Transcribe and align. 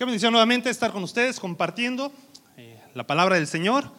Qué 0.00 0.06
bendición 0.06 0.32
nuevamente 0.32 0.70
estar 0.70 0.92
con 0.92 1.02
ustedes 1.02 1.38
compartiendo 1.38 2.10
eh, 2.56 2.80
la 2.94 3.06
palabra 3.06 3.36
del 3.36 3.46
Señor. 3.46 3.92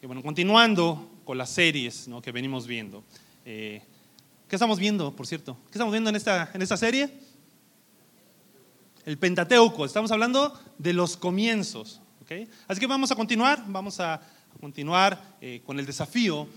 Y 0.00 0.06
bueno, 0.06 0.22
continuando 0.22 1.10
con 1.26 1.36
las 1.36 1.50
series 1.50 2.08
¿no? 2.08 2.22
que 2.22 2.32
venimos 2.32 2.66
viendo. 2.66 3.04
Eh, 3.44 3.82
¿Qué 4.48 4.56
estamos 4.56 4.78
viendo, 4.78 5.14
por 5.14 5.26
cierto? 5.26 5.58
¿Qué 5.64 5.72
estamos 5.72 5.92
viendo 5.92 6.08
en 6.08 6.16
esta, 6.16 6.50
en 6.54 6.62
esta 6.62 6.78
serie? 6.78 7.12
El 9.04 9.18
Pentateuco. 9.18 9.84
Estamos 9.84 10.10
hablando 10.10 10.58
de 10.78 10.94
los 10.94 11.18
comienzos. 11.18 12.00
¿okay? 12.22 12.48
Así 12.66 12.80
que 12.80 12.86
vamos 12.86 13.12
a 13.12 13.14
continuar, 13.14 13.62
vamos 13.66 14.00
a, 14.00 14.22
continuar 14.58 15.36
eh, 15.42 15.60
con 15.66 15.78
el 15.78 15.84
desafío 15.84 16.48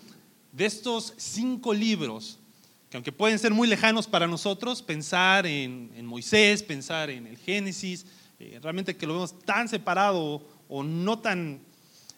de 0.54 0.68
estos 0.68 1.14
cinco 1.18 1.74
libros 1.74 2.40
que 2.90 2.96
aunque 2.96 3.12
pueden 3.12 3.40
ser 3.40 3.52
muy 3.52 3.68
lejanos 3.68 4.08
para 4.08 4.26
nosotros, 4.26 4.82
pensar 4.82 5.46
en, 5.46 5.92
en 5.98 6.06
Moisés, 6.06 6.64
pensar 6.64 7.10
en 7.10 7.28
el 7.28 7.36
Génesis, 7.36 8.06
eh, 8.54 8.60
realmente 8.62 8.96
que 8.96 9.08
lo 9.08 9.14
vemos 9.14 9.40
tan 9.40 9.68
separado 9.68 10.42
o 10.68 10.84
no 10.84 11.20
tan 11.20 11.60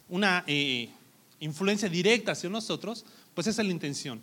una 0.09 0.43
eh, 0.47 0.89
influencia 1.39 1.89
directa 1.89 2.31
hacia 2.31 2.49
nosotros, 2.49 3.05
pues 3.33 3.47
esa 3.47 3.61
es 3.61 3.67
la 3.67 3.73
intención, 3.73 4.21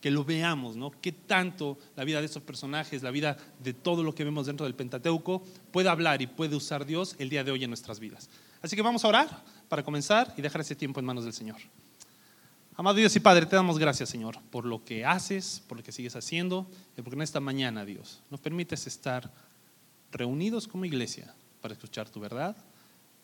que 0.00 0.10
lo 0.10 0.24
veamos, 0.24 0.76
¿no? 0.76 0.90
Qué 1.00 1.12
tanto 1.12 1.78
la 1.96 2.04
vida 2.04 2.20
de 2.20 2.26
estos 2.26 2.42
personajes, 2.42 3.02
la 3.02 3.10
vida 3.10 3.36
de 3.62 3.72
todo 3.72 4.02
lo 4.02 4.14
que 4.14 4.24
vemos 4.24 4.46
dentro 4.46 4.64
del 4.64 4.74
Pentateuco 4.74 5.42
puede 5.70 5.88
hablar 5.88 6.22
y 6.22 6.26
puede 6.26 6.56
usar 6.56 6.84
Dios 6.84 7.14
el 7.18 7.28
día 7.28 7.44
de 7.44 7.52
hoy 7.52 7.64
en 7.64 7.70
nuestras 7.70 8.00
vidas. 8.00 8.28
Así 8.60 8.76
que 8.76 8.82
vamos 8.82 9.04
a 9.04 9.08
orar 9.08 9.44
para 9.68 9.82
comenzar 9.82 10.34
y 10.36 10.42
dejar 10.42 10.60
ese 10.60 10.76
tiempo 10.76 11.00
en 11.00 11.06
manos 11.06 11.24
del 11.24 11.32
Señor. 11.32 11.58
Amado 12.74 12.96
Dios 12.96 13.14
y 13.16 13.20
Padre, 13.20 13.46
te 13.46 13.54
damos 13.54 13.78
gracias, 13.78 14.08
Señor, 14.08 14.38
por 14.50 14.64
lo 14.64 14.82
que 14.84 15.04
haces, 15.04 15.62
por 15.68 15.76
lo 15.76 15.84
que 15.84 15.92
sigues 15.92 16.16
haciendo, 16.16 16.66
y 16.96 17.02
porque 17.02 17.16
en 17.16 17.22
esta 17.22 17.38
mañana, 17.38 17.84
Dios, 17.84 18.22
nos 18.30 18.40
permites 18.40 18.86
estar 18.86 19.30
reunidos 20.10 20.66
como 20.66 20.84
iglesia 20.84 21.34
para 21.62 21.72
escuchar 21.72 22.10
tu 22.10 22.20
verdad, 22.20 22.54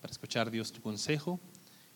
para 0.01 0.11
escuchar 0.11 0.51
Dios 0.51 0.73
tu 0.73 0.81
consejo 0.81 1.39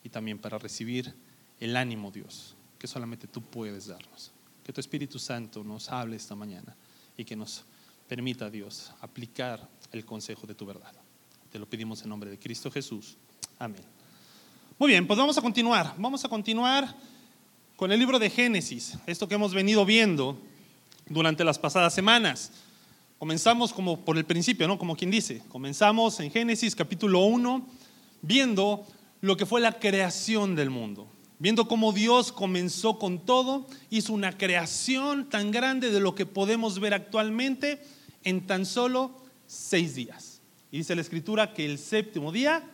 y 0.05 0.11
también 0.11 0.39
para 0.39 0.59
recibir 0.59 1.15
el 1.61 1.77
ánimo 1.77 2.11
Dios 2.11 2.57
que 2.79 2.89
solamente 2.89 3.29
tú 3.29 3.41
puedes 3.41 3.87
darnos. 3.87 4.33
Que 4.65 4.73
tu 4.73 4.81
Espíritu 4.81 5.21
Santo 5.21 5.63
nos 5.63 5.89
hable 5.89 6.17
esta 6.17 6.35
mañana 6.35 6.75
y 7.17 7.25
que 7.25 7.37
nos 7.37 7.65
permita 8.09 8.51
Dios 8.51 8.91
aplicar 9.01 9.69
el 9.93 10.05
consejo 10.05 10.49
de 10.49 10.55
tu 10.57 10.67
verdad. 10.67 10.93
Te 11.53 11.61
lo 11.61 11.67
pedimos 11.67 12.03
en 12.03 12.09
nombre 12.09 12.29
de 12.29 12.41
Cristo 12.41 12.73
Jesús. 12.73 13.17
Amén. 13.59 13.85
Muy 14.79 14.89
bien, 14.89 15.07
pues 15.07 15.17
vamos 15.17 15.39
a 15.39 15.43
continuar. 15.43 15.95
Vamos 15.97 16.25
a 16.25 16.29
continuar 16.29 16.93
con 17.77 17.93
el 17.93 18.01
libro 18.01 18.19
de 18.19 18.31
Génesis, 18.31 18.99
esto 19.07 19.29
que 19.29 19.37
hemos 19.37 19.55
venido 19.55 19.85
viendo 19.85 20.37
durante 21.07 21.45
las 21.45 21.61
pasadas 21.61 21.95
semanas. 21.95 22.51
Comenzamos 23.23 23.73
como 23.73 24.05
por 24.05 24.19
el 24.19 24.25
principio, 24.25 24.67
¿no? 24.67 24.77
Como 24.77 24.97
quien 24.97 25.09
dice, 25.13 25.45
comenzamos 25.49 26.19
en 26.19 26.33
Génesis 26.33 26.75
capítulo 26.75 27.21
1 27.21 27.65
viendo 28.21 28.85
lo 29.21 29.37
que 29.37 29.47
fue 29.47 29.61
la 29.61 29.79
creación 29.79 30.57
del 30.57 30.71
mundo, 30.71 31.07
viendo 31.39 31.69
cómo 31.69 31.93
Dios 31.93 32.33
comenzó 32.33 32.99
con 32.99 33.21
todo, 33.25 33.69
hizo 33.91 34.13
una 34.13 34.37
creación 34.37 35.29
tan 35.29 35.53
grande 35.53 35.93
de 35.93 36.01
lo 36.01 36.17
que 36.17 36.27
podemos 36.27 36.81
ver 36.81 36.95
actualmente 36.95 37.81
en 38.25 38.45
tan 38.45 38.67
solo 38.67 39.13
seis 39.47 39.95
días. 39.95 40.41
Y 40.73 40.79
dice 40.79 40.97
la 40.97 41.03
escritura 41.03 41.55
que 41.55 41.65
el 41.65 41.79
séptimo 41.79 42.33
día 42.33 42.69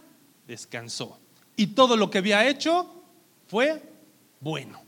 descansó. 0.47 1.21
Y 1.57 1.67
todo 1.67 1.95
lo 1.95 2.09
que 2.09 2.17
había 2.17 2.49
hecho 2.49 3.05
fue 3.49 3.83
bueno. 4.41 4.88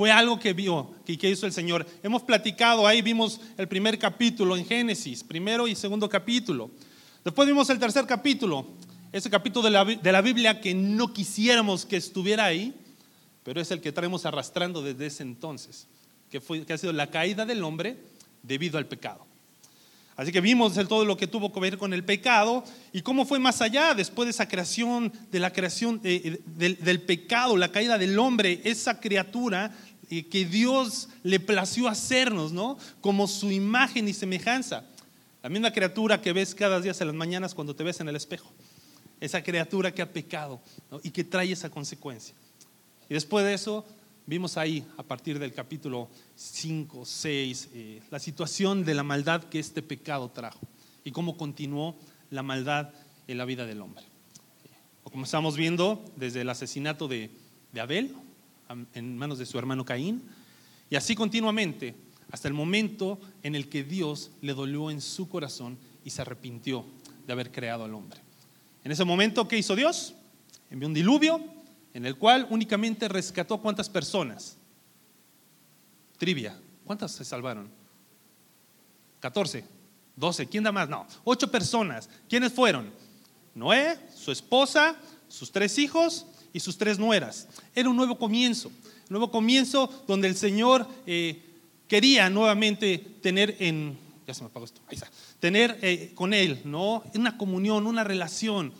Fue 0.00 0.10
algo 0.10 0.40
que 0.40 0.54
vio, 0.54 0.94
que 1.04 1.28
hizo 1.28 1.44
el 1.44 1.52
Señor. 1.52 1.86
Hemos 2.02 2.22
platicado, 2.22 2.86
ahí 2.86 3.02
vimos 3.02 3.38
el 3.58 3.68
primer 3.68 3.98
capítulo 3.98 4.56
en 4.56 4.64
Génesis, 4.64 5.22
primero 5.22 5.68
y 5.68 5.74
segundo 5.74 6.08
capítulo. 6.08 6.70
Después 7.22 7.46
vimos 7.46 7.68
el 7.68 7.78
tercer 7.78 8.06
capítulo, 8.06 8.64
ese 9.12 9.28
capítulo 9.28 9.64
de 9.64 9.70
la, 9.70 9.84
de 9.84 10.10
la 10.10 10.22
Biblia 10.22 10.58
que 10.58 10.72
no 10.72 11.12
quisiéramos 11.12 11.84
que 11.84 11.98
estuviera 11.98 12.46
ahí, 12.46 12.74
pero 13.44 13.60
es 13.60 13.70
el 13.72 13.82
que 13.82 13.92
traemos 13.92 14.24
arrastrando 14.24 14.80
desde 14.80 15.04
ese 15.04 15.22
entonces, 15.22 15.86
que, 16.30 16.40
fue, 16.40 16.64
que 16.64 16.72
ha 16.72 16.78
sido 16.78 16.94
la 16.94 17.10
caída 17.10 17.44
del 17.44 17.62
hombre 17.62 17.98
debido 18.42 18.78
al 18.78 18.86
pecado. 18.86 19.26
Así 20.20 20.32
que 20.32 20.42
vimos 20.42 20.74
todo 20.86 21.06
lo 21.06 21.16
que 21.16 21.26
tuvo 21.26 21.50
que 21.50 21.60
ver 21.60 21.78
con 21.78 21.94
el 21.94 22.04
pecado 22.04 22.62
y 22.92 23.00
cómo 23.00 23.24
fue 23.24 23.38
más 23.38 23.62
allá 23.62 23.94
después 23.94 24.26
de 24.26 24.32
esa 24.32 24.46
creación, 24.46 25.10
de 25.32 25.40
la 25.40 25.50
creación 25.50 25.98
eh, 26.04 26.42
del, 26.44 26.76
del, 26.76 27.00
pecado, 27.00 27.56
la 27.56 27.72
caída 27.72 27.96
del 27.96 28.18
hombre, 28.18 28.60
esa 28.64 29.00
criatura 29.00 29.74
que 30.10 30.44
Dios 30.44 31.08
le 31.22 31.38
plació 31.38 31.86
hacernos, 31.86 32.52
¿no? 32.52 32.76
Como 33.00 33.28
su 33.28 33.52
imagen 33.52 34.08
y 34.08 34.12
semejanza. 34.12 34.84
La 35.42 35.48
misma 35.48 35.72
criatura 35.72 36.20
que 36.20 36.32
ves 36.32 36.54
cada 36.54 36.80
día 36.80 36.92
en 36.98 37.06
las 37.06 37.16
mañanas 37.16 37.54
cuando 37.54 37.76
te 37.76 37.84
ves 37.84 38.00
en 38.00 38.08
el 38.08 38.16
espejo. 38.16 38.50
Esa 39.20 39.42
criatura 39.42 39.94
que 39.94 40.02
ha 40.02 40.12
pecado 40.12 40.60
y 41.04 41.10
que 41.10 41.22
trae 41.22 41.52
esa 41.52 41.70
consecuencia. 41.70 42.34
Y 43.08 43.14
después 43.14 43.44
de 43.44 43.54
eso, 43.54 43.86
vimos 44.26 44.56
ahí, 44.56 44.84
a 44.96 45.04
partir 45.04 45.38
del 45.38 45.52
capítulo 45.52 46.08
5, 46.34 47.04
6, 47.04 47.68
eh, 47.72 48.02
la 48.10 48.18
situación 48.18 48.84
de 48.84 48.94
la 48.94 49.04
maldad 49.04 49.44
que 49.44 49.60
este 49.60 49.80
pecado 49.80 50.30
trajo 50.30 50.60
y 51.04 51.12
cómo 51.12 51.36
continuó 51.36 51.96
la 52.30 52.42
maldad 52.42 52.90
en 53.28 53.38
la 53.38 53.44
vida 53.44 53.64
del 53.64 53.80
hombre. 53.80 54.04
O 55.04 55.10
como 55.10 55.24
estamos 55.24 55.56
viendo 55.56 56.04
desde 56.16 56.40
el 56.40 56.48
asesinato 56.48 57.06
de 57.06 57.30
Abel, 57.78 58.14
en 58.94 59.18
manos 59.18 59.38
de 59.38 59.46
su 59.46 59.58
hermano 59.58 59.84
Caín, 59.84 60.22
y 60.88 60.96
así 60.96 61.14
continuamente, 61.14 61.94
hasta 62.30 62.48
el 62.48 62.54
momento 62.54 63.18
en 63.42 63.54
el 63.54 63.68
que 63.68 63.84
Dios 63.84 64.30
le 64.40 64.54
dolió 64.54 64.90
en 64.90 65.00
su 65.00 65.28
corazón 65.28 65.78
y 66.04 66.10
se 66.10 66.22
arrepintió 66.22 66.84
de 67.26 67.32
haber 67.32 67.50
creado 67.50 67.84
al 67.84 67.94
hombre. 67.94 68.20
En 68.84 68.92
ese 68.92 69.04
momento, 69.04 69.46
¿qué 69.46 69.58
hizo 69.58 69.76
Dios? 69.76 70.14
Envió 70.70 70.88
un 70.88 70.94
diluvio 70.94 71.44
en 71.92 72.06
el 72.06 72.16
cual 72.16 72.46
únicamente 72.50 73.08
rescató 73.08 73.58
cuántas 73.58 73.88
personas. 73.88 74.56
Trivia, 76.18 76.58
¿cuántas 76.84 77.12
se 77.12 77.24
salvaron? 77.24 77.68
14, 79.20 79.64
12, 80.16 80.46
¿quién 80.46 80.64
da 80.64 80.72
más? 80.72 80.88
No, 80.88 81.06
ocho 81.24 81.50
personas. 81.50 82.08
¿Quiénes 82.28 82.52
fueron? 82.52 82.90
Noé, 83.54 83.98
su 84.14 84.30
esposa, 84.30 84.96
sus 85.28 85.50
tres 85.50 85.78
hijos 85.78 86.26
y 86.52 86.60
sus 86.60 86.76
tres 86.76 86.98
nueras. 86.98 87.48
Era 87.74 87.88
un 87.88 87.96
nuevo 87.96 88.18
comienzo, 88.18 88.68
un 88.68 88.74
nuevo 89.10 89.30
comienzo 89.30 90.04
donde 90.06 90.28
el 90.28 90.36
Señor 90.36 90.86
eh, 91.06 91.42
quería 91.88 92.30
nuevamente 92.30 92.98
tener 93.20 93.56
en, 93.58 93.98
ya 94.26 94.34
se 94.34 94.42
me 94.42 94.48
apagó 94.48 94.64
esto, 94.64 94.80
ahí 94.88 94.94
está, 94.94 95.10
tener 95.38 95.78
eh, 95.82 96.12
con 96.14 96.34
Él, 96.34 96.60
¿no? 96.64 97.02
Una 97.14 97.36
comunión, 97.36 97.86
una 97.86 98.04
relación. 98.04 98.72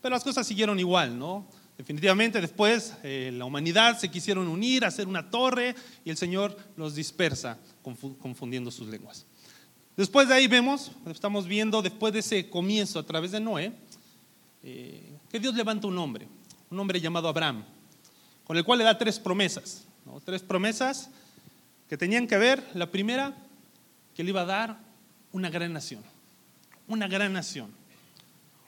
Pero 0.00 0.14
las 0.14 0.24
cosas 0.24 0.46
siguieron 0.46 0.78
igual, 0.78 1.18
¿no? 1.18 1.46
Definitivamente 1.78 2.40
después 2.40 2.94
eh, 3.02 3.32
la 3.34 3.44
humanidad 3.44 3.98
se 3.98 4.10
quisieron 4.10 4.46
unir, 4.46 4.84
hacer 4.84 5.08
una 5.08 5.30
torre 5.30 5.74
y 6.04 6.10
el 6.10 6.16
Señor 6.16 6.56
los 6.76 6.94
dispersa 6.94 7.58
confundiendo 7.82 8.70
sus 8.70 8.88
lenguas. 8.88 9.26
Después 9.96 10.28
de 10.28 10.34
ahí 10.34 10.46
vemos, 10.46 10.92
estamos 11.06 11.46
viendo 11.46 11.82
después 11.82 12.12
de 12.12 12.20
ese 12.20 12.48
comienzo 12.48 12.98
a 12.98 13.02
través 13.02 13.32
de 13.32 13.40
Noé, 13.40 13.72
que 14.62 15.40
Dios 15.40 15.54
levanta 15.54 15.86
un 15.88 15.98
hombre, 15.98 16.28
un 16.72 16.80
hombre 16.80 17.02
llamado 17.02 17.28
Abraham, 17.28 17.64
con 18.44 18.56
el 18.56 18.64
cual 18.64 18.78
le 18.78 18.84
da 18.84 18.96
tres 18.96 19.18
promesas, 19.18 19.84
tres 20.24 20.42
promesas 20.42 21.10
que 21.86 21.98
tenían 21.98 22.26
que 22.26 22.38
ver, 22.38 22.66
la 22.72 22.90
primera, 22.90 23.36
que 24.14 24.24
le 24.24 24.30
iba 24.30 24.40
a 24.40 24.46
dar 24.46 24.78
una 25.32 25.50
gran 25.50 25.74
nación, 25.74 26.02
una 26.88 27.08
gran 27.08 27.30
nación. 27.34 27.70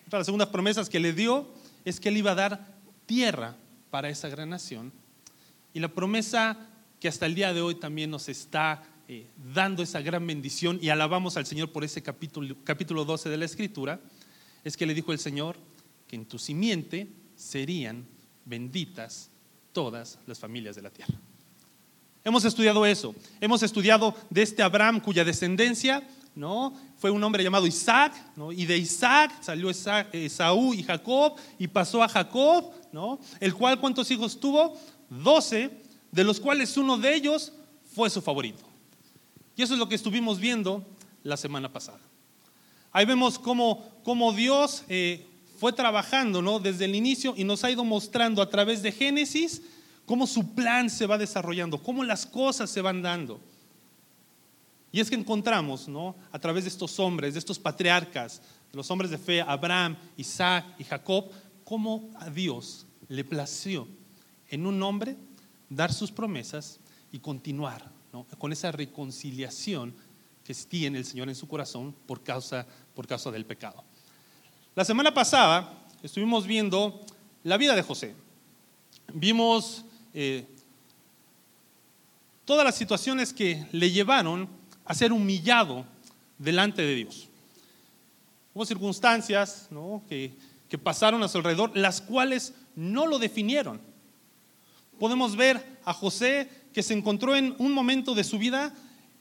Otra 0.06 0.18
de 0.18 0.20
las 0.20 0.26
segundas 0.26 0.48
promesas 0.48 0.90
que 0.90 1.00
le 1.00 1.14
dio 1.14 1.48
es 1.86 1.98
que 1.98 2.10
él 2.10 2.18
iba 2.18 2.32
a 2.32 2.34
dar 2.34 2.66
tierra 3.06 3.56
para 3.90 4.10
esa 4.10 4.28
gran 4.28 4.50
nación. 4.50 4.92
Y 5.72 5.80
la 5.80 5.88
promesa 5.88 6.58
que 7.00 7.08
hasta 7.08 7.24
el 7.24 7.34
día 7.34 7.54
de 7.54 7.62
hoy 7.62 7.74
también 7.76 8.10
nos 8.10 8.28
está 8.28 8.82
eh, 9.08 9.26
dando 9.54 9.82
esa 9.82 10.02
gran 10.02 10.26
bendición 10.26 10.78
y 10.82 10.90
alabamos 10.90 11.38
al 11.38 11.46
Señor 11.46 11.72
por 11.72 11.84
ese 11.84 12.02
capítulo, 12.02 12.54
capítulo 12.64 13.06
12 13.06 13.30
de 13.30 13.36
la 13.38 13.46
Escritura, 13.46 13.98
es 14.62 14.76
que 14.76 14.84
le 14.84 14.92
dijo 14.92 15.10
el 15.10 15.18
Señor 15.18 15.56
que 16.06 16.16
en 16.16 16.26
tu 16.26 16.38
simiente 16.38 17.08
serían 17.36 18.06
benditas 18.44 19.30
todas 19.72 20.18
las 20.26 20.38
familias 20.38 20.76
de 20.76 20.82
la 20.82 20.90
tierra. 20.90 21.14
Hemos 22.24 22.44
estudiado 22.44 22.86
eso. 22.86 23.14
Hemos 23.40 23.62
estudiado 23.62 24.14
de 24.30 24.42
este 24.42 24.62
Abraham 24.62 25.00
cuya 25.00 25.24
descendencia 25.24 26.02
¿no? 26.34 26.72
fue 26.96 27.10
un 27.10 27.22
hombre 27.22 27.44
llamado 27.44 27.66
Isaac, 27.66 28.14
¿no? 28.36 28.50
y 28.50 28.64
de 28.64 28.78
Isaac 28.78 29.32
salió 29.42 29.70
Esaú 29.70 30.74
y 30.74 30.82
Jacob, 30.82 31.34
y 31.58 31.68
pasó 31.68 32.02
a 32.02 32.08
Jacob, 32.08 32.72
¿no? 32.92 33.18
el 33.40 33.54
cual 33.54 33.78
cuántos 33.78 34.10
hijos 34.10 34.40
tuvo? 34.40 34.78
Doce, 35.10 35.70
de 36.10 36.24
los 36.24 36.40
cuales 36.40 36.76
uno 36.76 36.96
de 36.96 37.14
ellos 37.14 37.52
fue 37.94 38.08
su 38.08 38.22
favorito. 38.22 38.64
Y 39.56 39.62
eso 39.62 39.74
es 39.74 39.78
lo 39.78 39.88
que 39.88 39.94
estuvimos 39.94 40.38
viendo 40.40 40.84
la 41.22 41.36
semana 41.36 41.72
pasada. 41.72 42.00
Ahí 42.90 43.04
vemos 43.04 43.38
cómo, 43.38 43.84
cómo 44.02 44.32
Dios 44.32 44.84
eh, 44.88 45.26
fue 45.56 45.72
trabajando 45.72 46.42
¿no? 46.42 46.58
desde 46.58 46.84
el 46.84 46.94
inicio 46.94 47.34
y 47.36 47.44
nos 47.44 47.64
ha 47.64 47.70
ido 47.70 47.84
mostrando 47.84 48.42
a 48.42 48.48
través 48.48 48.82
de 48.82 48.92
Génesis 48.92 49.62
cómo 50.06 50.26
su 50.26 50.54
plan 50.54 50.90
se 50.90 51.06
va 51.06 51.18
desarrollando, 51.18 51.82
cómo 51.82 52.04
las 52.04 52.26
cosas 52.26 52.70
se 52.70 52.80
van 52.80 53.02
dando. 53.02 53.40
Y 54.92 55.00
es 55.00 55.08
que 55.08 55.16
encontramos, 55.16 55.88
¿no? 55.88 56.14
A 56.30 56.38
través 56.38 56.64
de 56.64 56.70
estos 56.70 57.00
hombres, 57.00 57.34
de 57.34 57.40
estos 57.40 57.58
patriarcas, 57.58 58.40
de 58.70 58.76
los 58.76 58.88
hombres 58.92 59.10
de 59.10 59.18
fe, 59.18 59.40
Abraham, 59.40 59.96
Isaac 60.16 60.66
y 60.78 60.84
Jacob, 60.84 61.30
cómo 61.64 62.10
a 62.20 62.30
Dios 62.30 62.86
le 63.08 63.24
plació 63.24 63.88
en 64.50 64.66
un 64.66 64.80
hombre 64.82 65.16
dar 65.68 65.92
sus 65.92 66.12
promesas 66.12 66.78
y 67.10 67.18
continuar 67.18 67.90
con 68.38 68.52
esa 68.52 68.70
reconciliación 68.70 69.94
que 70.44 70.54
tiene 70.54 70.98
el 70.98 71.04
Señor 71.04 71.28
en 71.28 71.34
su 71.34 71.48
corazón 71.48 71.94
por 72.06 72.22
causa, 72.22 72.66
por 72.94 73.06
causa 73.06 73.30
del 73.32 73.46
pecado. 73.46 73.82
La 74.76 74.84
semana 74.84 75.14
pasada 75.14 75.72
estuvimos 76.02 76.48
viendo 76.48 77.00
la 77.44 77.56
vida 77.56 77.76
de 77.76 77.82
José. 77.82 78.16
Vimos 79.12 79.84
eh, 80.12 80.44
todas 82.44 82.64
las 82.64 82.74
situaciones 82.74 83.32
que 83.32 83.64
le 83.70 83.92
llevaron 83.92 84.48
a 84.84 84.94
ser 84.94 85.12
humillado 85.12 85.84
delante 86.38 86.82
de 86.82 86.96
Dios. 86.96 87.28
Hubo 88.52 88.66
circunstancias 88.66 89.68
que, 90.08 90.32
que 90.68 90.76
pasaron 90.76 91.22
a 91.22 91.28
su 91.28 91.38
alrededor, 91.38 91.70
las 91.76 92.00
cuales 92.00 92.52
no 92.74 93.06
lo 93.06 93.20
definieron. 93.20 93.80
Podemos 94.98 95.36
ver 95.36 95.78
a 95.84 95.94
José 95.94 96.50
que 96.72 96.82
se 96.82 96.94
encontró 96.94 97.36
en 97.36 97.54
un 97.58 97.70
momento 97.70 98.12
de 98.12 98.24
su 98.24 98.38
vida 98.38 98.74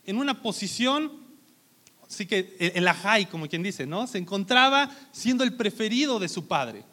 en 0.08 0.18
una 0.18 0.42
posición, 0.42 1.12
así 2.14 2.26
que 2.26 2.74
la 2.76 2.94
high, 2.94 3.26
como 3.28 3.48
quien 3.48 3.64
dice, 3.64 3.86
¿no? 3.86 4.08
Se 4.08 4.18
encontraba 4.18 4.90
siendo 5.12 5.44
el 5.44 5.54
preferido 5.54 6.20
de 6.20 6.30
su 6.30 6.48
padre. 6.48 6.84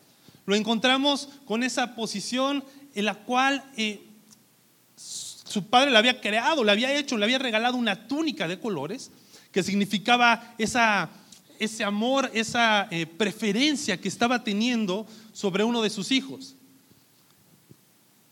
Lo 0.46 0.54
encontramos 0.54 1.28
con 1.44 1.62
esa 1.62 1.94
posición 1.94 2.64
en 2.94 3.04
la 3.04 3.14
cual 3.14 3.64
eh, 3.76 4.02
su 4.96 5.66
padre 5.66 5.90
le 5.90 5.98
había 5.98 6.20
creado, 6.20 6.64
le 6.64 6.72
había 6.72 6.96
hecho, 6.96 7.16
le 7.16 7.24
había 7.24 7.38
regalado 7.38 7.76
una 7.76 8.08
túnica 8.08 8.48
de 8.48 8.58
colores 8.58 9.10
que 9.52 9.62
significaba 9.62 10.54
esa, 10.58 11.10
ese 11.58 11.84
amor, 11.84 12.30
esa 12.32 12.88
eh, 12.90 13.06
preferencia 13.06 14.00
que 14.00 14.08
estaba 14.08 14.42
teniendo 14.42 15.06
sobre 15.32 15.64
uno 15.64 15.82
de 15.82 15.90
sus 15.90 16.12
hijos. 16.12 16.56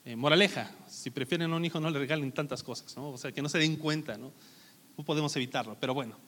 Eh, 0.05 0.17
moraleja, 0.17 0.71
si 0.89 1.11
prefieren 1.11 1.53
a 1.53 1.57
un 1.57 1.65
hijo 1.65 1.81
no 1.81 1.91
le 1.91 1.99
regalen 1.99 2.33
tantas 2.33 2.63
cosas, 2.63 2.97
¿no? 2.97 3.11
o 3.11 3.19
sea, 3.19 3.31
que 3.31 3.43
no 3.43 3.49
se 3.49 3.59
den 3.59 3.77
cuenta, 3.77 4.17
¿no? 4.17 4.33
no 4.97 5.05
podemos 5.05 5.35
evitarlo, 5.37 5.77
pero 5.79 5.95
bueno. 5.95 6.28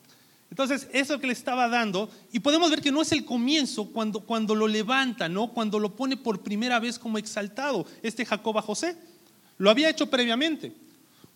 Entonces, 0.50 0.88
eso 0.93 1.20
que 1.20 1.29
le 1.29 1.32
estaba 1.32 1.69
dando, 1.69 2.11
y 2.32 2.41
podemos 2.41 2.70
ver 2.70 2.82
que 2.82 2.91
no 2.91 3.02
es 3.02 3.12
el 3.12 3.25
comienzo 3.25 3.87
cuando, 3.87 4.20
cuando 4.20 4.55
lo 4.55 4.67
levanta, 4.67 5.29
¿no? 5.29 5.52
cuando 5.52 5.79
lo 5.79 5.94
pone 5.94 6.17
por 6.17 6.43
primera 6.43 6.81
vez 6.81 6.99
como 6.99 7.19
exaltado, 7.19 7.87
este 8.02 8.26
Jacob 8.26 8.58
a 8.58 8.62
José. 8.62 8.97
Lo 9.58 9.70
había 9.70 9.88
hecho 9.88 10.11
previamente. 10.11 10.73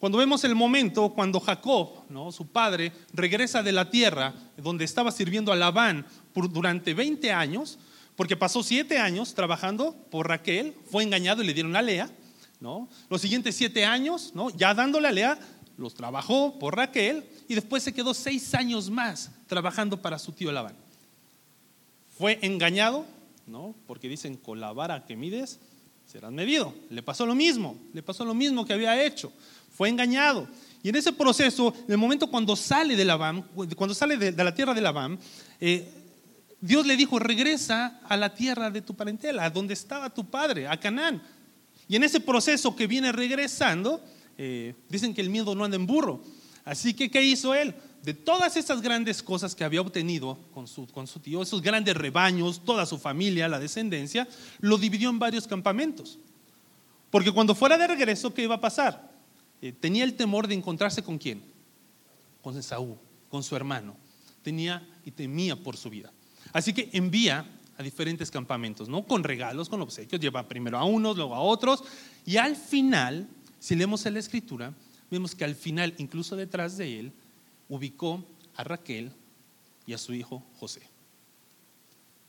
Cuando 0.01 0.19
vemos 0.19 0.43
el 0.45 0.55
momento 0.57 1.11
cuando 1.15 1.39
Jacob, 1.39 2.05
¿no? 2.11 2.33
su 2.33 2.49
padre, 2.49 2.93
regresa 3.13 3.63
de 3.63 3.73
la 3.73 3.89
tierra 3.89 4.35
donde 4.57 4.85
estaba 4.85 5.13
sirviendo 5.13 5.53
a 5.53 5.57
Labán 5.57 6.05
durante 6.35 6.93
20 6.93 7.33
años, 7.33 7.79
porque 8.17 8.37
pasó 8.37 8.63
7 8.63 8.99
años 8.99 9.35
trabajando 9.35 9.95
por 10.11 10.29
Raquel, 10.29 10.75
fue 10.91 11.05
engañado 11.05 11.43
y 11.43 11.47
le 11.47 11.55
dieron 11.55 11.77
a 11.77 11.83
Lea, 11.83 12.11
los 13.11 13.21
siguientes 13.21 13.57
siete 13.57 13.85
años, 13.85 14.33
¿no? 14.35 14.49
Ya 14.51 14.73
dándole 14.73 15.09
a 15.09 15.13
Lea, 15.13 15.39
los 15.76 15.94
trabajó 15.94 16.59
por 16.59 16.76
Raquel 16.76 17.25
y 17.49 17.55
después 17.55 17.82
se 17.82 17.93
quedó 17.93 18.15
seis 18.15 18.55
años 18.55 18.91
más 18.91 19.31
trabajando 19.47 20.00
para 20.00 20.19
su 20.19 20.32
tío 20.32 20.53
Labán. 20.53 20.76
Fue 22.17 22.38
engañado, 22.43 23.05
¿no? 23.47 23.75
Porque 23.87 24.09
dicen, 24.09 24.37
con 24.37 24.61
la 24.61 24.73
vara 24.73 25.05
que 25.05 25.17
mides, 25.17 25.59
serás 26.06 26.32
medido. 26.32 26.75
Le 26.91 27.03
pasó 27.03 27.26
lo 27.26 27.35
mismo, 27.35 27.76
le 27.93 28.03
pasó 28.03 28.25
lo 28.25 28.35
mismo 28.35 28.65
que 28.65 28.73
había 28.73 29.05
hecho. 29.05 29.32
Fue 29.76 29.88
engañado. 29.88 30.49
Y 30.82 30.91
en 30.91 30.97
ese 30.97 31.12
proceso, 31.12 31.75
en 31.87 31.93
el 31.93 31.99
momento 31.99 32.29
cuando 32.29 32.55
sale 32.55 32.94
de 32.94 33.05
Labán, 33.05 33.43
cuando 33.77 33.94
sale 33.94 34.17
de, 34.17 34.44
la 34.44 34.55
tierra 34.55 34.75
de 34.75 34.81
Labán, 34.81 35.19
eh, 35.61 35.88
Dios 36.61 36.87
le 36.87 36.97
dijo, 36.97 37.19
regresa 37.19 38.00
a 38.09 38.17
la 38.17 38.35
tierra 38.35 38.70
de 38.70 38.81
tu 38.81 38.94
parentela, 38.94 39.50
donde 39.50 39.75
estaba 39.75 40.09
tu 40.09 40.25
padre, 40.25 40.69
a 40.69 40.79
Canaán. 40.79 41.23
Y 41.88 41.97
en 41.97 42.05
ese 42.05 42.20
proceso 42.20 42.75
que 42.75 42.87
viene 42.87 43.12
regresando, 43.12 44.00
eh, 44.39 44.75
dicen 44.89 45.15
que 45.15 45.21
el 45.21 45.31
miedo 45.31 45.55
no 45.55 45.65
anda 45.65 45.77
en 45.77 45.87
burro. 45.87 46.21
Así 46.65 46.95
que, 46.95 47.11
¿qué 47.11 47.23
hizo 47.23 47.55
él? 47.55 47.75
De 48.03 48.15
todas 48.15 48.57
esas 48.57 48.81
grandes 48.81 49.23
cosas 49.23 49.55
que 49.55 49.65
había 49.65 49.81
obtenido 49.81 50.39
con 50.53 50.67
su, 50.67 50.87
con 50.87 51.07
su 51.07 51.21
tío, 51.21 51.43
esos 51.43 51.63
grandes 51.63 51.97
rebaños, 51.97 52.63
toda 52.65 52.87
su 52.87 52.99
familia, 52.99 53.49
la 53.49 53.59
descendencia, 53.59 54.29
lo 54.61 54.79
dividió 54.79 55.11
en 55.11 55.19
varios 55.19 55.47
campamentos. 55.47 56.19
Porque 57.11 57.33
cuando 57.33 57.55
fuera 57.55 57.79
de 57.79 57.87
regreso, 57.87 58.35
¿qué 58.35 58.43
iba 58.43 58.57
a 58.57 58.61
pasar? 58.61 59.13
Eh, 59.63 59.73
tenía 59.73 60.05
el 60.05 60.15
temor 60.15 60.49
de 60.49 60.55
encontrarse 60.55 61.03
con 61.03 61.17
quién? 61.17 61.43
Con 62.43 62.59
Esaú, 62.59 62.99
con 63.29 63.43
su 63.43 63.57
hermano. 63.57 63.97
Tenía 64.43 64.87
y 65.05 65.11
temía 65.11 65.57
por 65.57 65.77
su 65.77 65.89
vida. 65.89 66.13
Así 66.53 66.73
que 66.73 66.91
envía 66.93 67.47
a 67.77 67.83
diferentes 67.83 68.31
campamentos, 68.31 68.89
¿no? 68.89 69.05
Con 69.05 69.25
regalos, 69.25 69.69
con 69.69 69.81
obsequios, 69.81 70.21
lleva 70.21 70.47
primero 70.49 70.79
a 70.79 70.85
unos, 70.85 71.17
luego 71.17 71.35
a 71.35 71.41
otros, 71.41 71.83
y 72.25 72.37
al 72.37 72.57
final, 72.57 73.29
si 73.65 73.75
leemos 73.75 74.05
en 74.05 74.13
la 74.13 74.21
escritura, 74.21 74.75
vemos 75.11 75.35
que 75.35 75.43
al 75.43 75.55
final, 75.55 75.95
incluso 75.97 76.37
detrás 76.37 76.77
de 76.77 77.01
él, 77.01 77.13
ubicó 77.71 78.23
a 78.57 78.63
Raquel 78.63 79.11
y 79.87 79.95
a 79.95 79.99
su 79.99 80.13
hijo 80.13 80.45
José. 80.59 80.83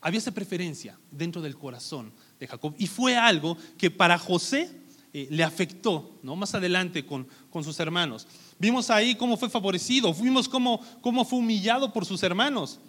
Había 0.00 0.16
esa 0.16 0.30
preferencia 0.30 0.98
dentro 1.10 1.42
del 1.42 1.54
corazón 1.58 2.10
de 2.40 2.46
Jacob 2.46 2.74
y 2.78 2.86
fue 2.86 3.18
algo 3.18 3.58
que 3.76 3.90
para 3.90 4.16
José 4.16 4.70
eh, 5.12 5.28
le 5.30 5.44
afectó, 5.44 6.18
¿no? 6.22 6.36
Más 6.36 6.54
adelante 6.54 7.04
con, 7.04 7.28
con, 7.50 7.62
sus 7.62 7.78
hermanos. 7.80 8.26
Vimos 8.58 8.88
ahí 8.88 9.14
cómo 9.14 9.36
fue 9.36 9.50
favorecido, 9.50 10.14
vimos 10.14 10.48
cómo, 10.48 10.80
cómo 11.02 11.22
fue 11.22 11.40
humillado 11.40 11.92
por 11.92 12.06
sus 12.06 12.22
hermanos. 12.22 12.80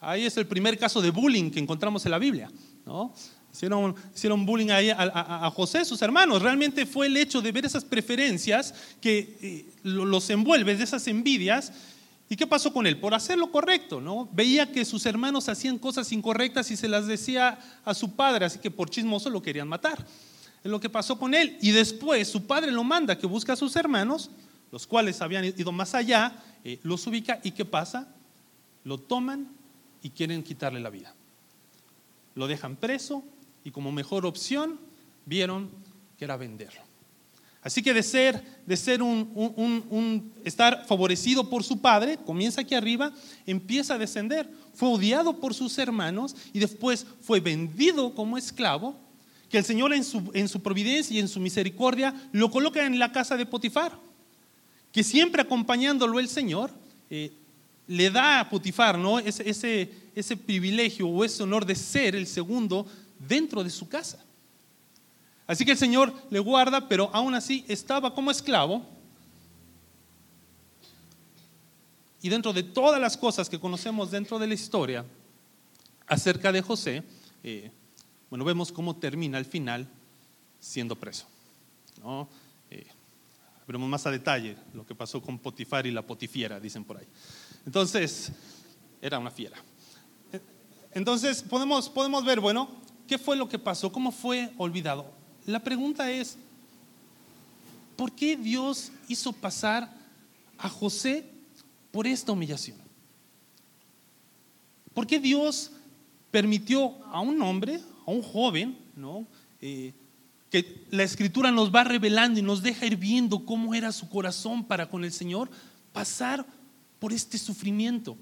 Ahí 0.00 0.24
es 0.26 0.36
el 0.36 0.46
primer 0.46 0.78
caso 0.78 1.02
de 1.02 1.10
bullying 1.10 1.50
que 1.50 1.58
encontramos 1.58 2.04
en 2.04 2.12
la 2.12 2.20
Biblia. 2.20 2.52
¿no? 2.86 3.12
Hicieron, 3.54 3.94
hicieron 4.12 4.44
bullying 4.44 4.70
ahí 4.70 4.90
a, 4.90 5.48
José, 5.54 5.84
sus 5.84 6.02
hermanos. 6.02 6.42
Realmente 6.42 6.86
fue 6.86 7.06
el 7.06 7.16
hecho 7.16 7.40
de 7.40 7.52
ver 7.52 7.64
esas 7.64 7.84
preferencias 7.84 8.74
que 9.00 9.38
eh, 9.40 9.64
los 9.84 10.28
envuelve, 10.30 10.74
de 10.74 10.82
esas 10.82 11.06
envidias. 11.06 11.72
¿Y 12.28 12.34
qué 12.34 12.48
pasó 12.48 12.72
con 12.72 12.84
él? 12.84 12.98
Por 12.98 13.14
hacer 13.14 13.38
lo 13.38 13.52
correcto, 13.52 14.00
¿no? 14.00 14.28
Veía 14.32 14.72
que 14.72 14.84
sus 14.84 15.06
hermanos 15.06 15.48
hacían 15.48 15.78
cosas 15.78 16.10
incorrectas 16.10 16.68
y 16.72 16.76
se 16.76 16.88
las 16.88 17.06
decía 17.06 17.56
a 17.84 17.94
su 17.94 18.16
padre, 18.16 18.46
así 18.46 18.58
que 18.58 18.72
por 18.72 18.90
chismoso 18.90 19.30
lo 19.30 19.40
querían 19.40 19.68
matar. 19.68 20.04
Es 20.64 20.68
lo 20.68 20.80
que 20.80 20.90
pasó 20.90 21.16
con 21.16 21.32
él. 21.32 21.56
Y 21.62 21.70
después 21.70 22.26
su 22.26 22.48
padre 22.48 22.72
lo 22.72 22.82
manda 22.82 23.16
que 23.16 23.28
busque 23.28 23.52
a 23.52 23.56
sus 23.56 23.76
hermanos, 23.76 24.32
los 24.72 24.84
cuales 24.84 25.22
habían 25.22 25.44
ido 25.44 25.70
más 25.70 25.94
allá, 25.94 26.42
eh, 26.64 26.80
los 26.82 27.06
ubica 27.06 27.38
y 27.44 27.52
¿qué 27.52 27.64
pasa? 27.64 28.08
Lo 28.82 28.98
toman 28.98 29.46
y 30.02 30.10
quieren 30.10 30.42
quitarle 30.42 30.80
la 30.80 30.90
vida. 30.90 31.14
Lo 32.34 32.48
dejan 32.48 32.74
preso 32.74 33.22
y 33.64 33.70
como 33.70 33.90
mejor 33.90 34.26
opción 34.26 34.78
vieron 35.26 35.70
que 36.18 36.26
era 36.26 36.36
venderlo. 36.36 36.80
Así 37.64 37.82
que 37.82 37.94
de 37.94 38.02
ser, 38.02 38.44
de 38.66 38.76
ser 38.76 39.02
un, 39.02 39.30
un, 39.34 40.32
estar 40.44 40.84
favorecido 40.86 41.48
por 41.48 41.64
su 41.64 41.80
padre, 41.80 42.18
comienza 42.18 42.60
aquí 42.60 42.74
arriba, 42.74 43.10
empieza 43.46 43.94
a 43.94 43.98
descender. 43.98 44.50
Fue 44.74 44.90
odiado 44.90 45.40
por 45.40 45.54
sus 45.54 45.78
hermanos 45.78 46.36
y 46.52 46.58
después 46.58 47.06
fue 47.22 47.40
vendido 47.40 48.14
como 48.14 48.36
esclavo, 48.36 48.94
que 49.48 49.56
el 49.56 49.64
Señor 49.64 49.94
en 49.94 50.04
su, 50.04 50.30
en 50.34 50.46
su 50.46 50.60
providencia 50.60 51.16
y 51.16 51.20
en 51.20 51.28
su 51.28 51.40
misericordia 51.40 52.14
lo 52.32 52.50
coloca 52.50 52.84
en 52.84 52.98
la 52.98 53.12
casa 53.12 53.34
de 53.34 53.46
Potifar, 53.46 53.98
que 54.92 55.02
siempre 55.02 55.40
acompañándolo 55.40 56.20
el 56.20 56.28
Señor, 56.28 56.70
eh, 57.08 57.32
le 57.86 58.10
da 58.10 58.40
a 58.40 58.50
Potifar 58.50 58.98
¿no? 58.98 59.18
ese, 59.18 59.48
ese, 59.48 59.90
ese 60.14 60.36
privilegio 60.36 61.08
o 61.08 61.24
ese 61.24 61.42
honor 61.42 61.64
de 61.64 61.76
ser 61.76 62.14
el 62.14 62.26
segundo 62.26 62.86
dentro 63.26 63.64
de 63.64 63.70
su 63.70 63.88
casa. 63.88 64.24
Así 65.46 65.64
que 65.64 65.72
el 65.72 65.78
Señor 65.78 66.12
le 66.30 66.38
guarda, 66.38 66.88
pero 66.88 67.10
aún 67.12 67.34
así 67.34 67.64
estaba 67.68 68.14
como 68.14 68.30
esclavo. 68.30 68.84
Y 72.22 72.30
dentro 72.30 72.52
de 72.54 72.62
todas 72.62 73.00
las 73.00 73.16
cosas 73.16 73.50
que 73.50 73.60
conocemos 73.60 74.10
dentro 74.10 74.38
de 74.38 74.46
la 74.46 74.54
historia 74.54 75.04
acerca 76.06 76.50
de 76.50 76.62
José, 76.62 77.02
eh, 77.42 77.70
bueno, 78.30 78.44
vemos 78.44 78.72
cómo 78.72 78.96
termina 78.96 79.36
al 79.36 79.44
final 79.44 79.86
siendo 80.58 80.96
preso. 80.96 81.26
¿no? 82.02 82.26
Eh, 82.70 82.86
veremos 83.66 83.88
más 83.88 84.06
a 84.06 84.10
detalle 84.10 84.56
lo 84.72 84.86
que 84.86 84.94
pasó 84.94 85.20
con 85.20 85.38
Potifar 85.38 85.86
y 85.86 85.90
la 85.90 86.00
potifiera, 86.00 86.58
dicen 86.58 86.84
por 86.84 86.96
ahí. 86.96 87.06
Entonces, 87.66 88.32
era 89.02 89.18
una 89.18 89.30
fiera. 89.30 89.58
Entonces, 90.92 91.42
podemos, 91.42 91.90
podemos 91.90 92.24
ver, 92.24 92.40
bueno, 92.40 92.68
¿qué 93.06 93.18
fue 93.18 93.36
lo 93.36 93.48
que 93.48 93.58
pasó? 93.58 93.92
¿Cómo 93.92 94.10
fue 94.12 94.52
olvidado? 94.58 95.10
La 95.46 95.60
pregunta 95.60 96.10
es, 96.10 96.36
¿por 97.96 98.12
qué 98.12 98.36
Dios 98.36 98.92
hizo 99.08 99.32
pasar 99.32 99.92
a 100.58 100.68
José 100.68 101.26
por 101.90 102.06
esta 102.06 102.32
humillación? 102.32 102.78
¿Por 104.92 105.06
qué 105.06 105.18
Dios 105.18 105.72
permitió 106.30 106.94
a 107.06 107.20
un 107.20 107.40
hombre, 107.42 107.80
a 108.06 108.10
un 108.10 108.22
joven, 108.22 108.78
¿no? 108.96 109.26
Eh, 109.60 109.92
que 110.50 110.84
la 110.90 111.02
escritura 111.02 111.50
nos 111.50 111.74
va 111.74 111.82
revelando 111.82 112.38
y 112.38 112.42
nos 112.42 112.62
deja 112.62 112.86
ir 112.86 112.96
viendo 112.96 113.44
cómo 113.44 113.74
era 113.74 113.90
su 113.90 114.08
corazón 114.08 114.62
para 114.64 114.88
con 114.88 115.04
el 115.04 115.10
Señor, 115.10 115.50
pasar 115.92 116.46
por 117.00 117.12
este 117.12 117.38
sufrimiento. 117.38 118.16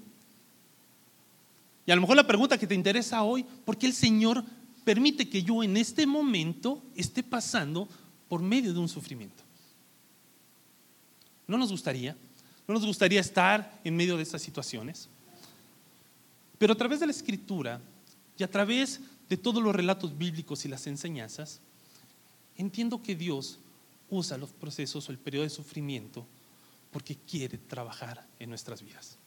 Y 1.85 1.91
a 1.91 1.95
lo 1.95 2.01
mejor 2.01 2.15
la 2.15 2.25
pregunta 2.25 2.57
que 2.57 2.65
te 2.65 2.73
interesa 2.73 3.21
hoy, 3.21 3.45
¿por 3.65 3.77
qué 3.77 3.85
el 3.85 3.93
Señor 3.93 4.43
permite 4.83 5.29
que 5.29 5.43
yo 5.43 5.63
en 5.63 5.77
este 5.77 6.05
momento 6.05 6.81
esté 6.95 7.23
pasando 7.23 7.87
por 8.27 8.41
medio 8.41 8.73
de 8.73 8.79
un 8.79 8.89
sufrimiento? 8.89 9.43
¿No 11.47 11.57
nos 11.57 11.71
gustaría? 11.71 12.15
¿No 12.67 12.73
nos 12.73 12.85
gustaría 12.85 13.19
estar 13.19 13.79
en 13.83 13.95
medio 13.95 14.17
de 14.17 14.23
estas 14.23 14.41
situaciones? 14.41 15.09
Pero 16.57 16.73
a 16.73 16.77
través 16.77 16.99
de 16.99 17.05
la 17.05 17.11
escritura 17.11 17.81
y 18.37 18.43
a 18.43 18.49
través 18.49 19.01
de 19.29 19.37
todos 19.37 19.61
los 19.61 19.75
relatos 19.75 20.17
bíblicos 20.17 20.65
y 20.65 20.69
las 20.69 20.87
enseñanzas, 20.87 21.59
entiendo 22.57 23.01
que 23.01 23.15
Dios 23.15 23.59
usa 24.09 24.37
los 24.37 24.51
procesos 24.51 25.07
o 25.07 25.11
el 25.11 25.17
periodo 25.17 25.43
de 25.43 25.49
sufrimiento 25.49 26.25
porque 26.91 27.15
quiere 27.15 27.57
trabajar 27.57 28.25
en 28.39 28.49
nuestras 28.49 28.81
vidas, 28.83 29.17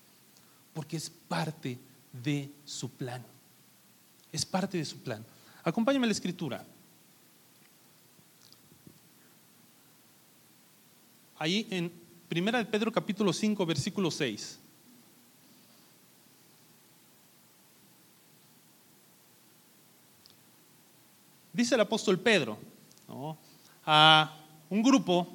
porque 0.72 0.96
es 0.96 1.10
parte 1.10 1.78
de 2.12 2.50
su 2.64 2.90
plan. 2.90 3.24
Es 4.32 4.46
parte 4.46 4.78
de 4.78 4.84
su 4.84 4.98
plan. 4.98 5.24
Acompáñame 5.66 6.04
a 6.04 6.06
la 6.06 6.12
escritura. 6.12 6.64
Ahí 11.36 11.66
en 11.70 11.90
Primera 12.28 12.58
de 12.58 12.66
Pedro 12.66 12.92
capítulo 12.92 13.32
5, 13.32 13.66
versículo 13.66 14.12
6. 14.12 14.60
Dice 21.52 21.74
el 21.74 21.80
apóstol 21.80 22.20
Pedro 22.20 22.56
a 23.84 24.36
un 24.70 24.84
grupo 24.84 25.26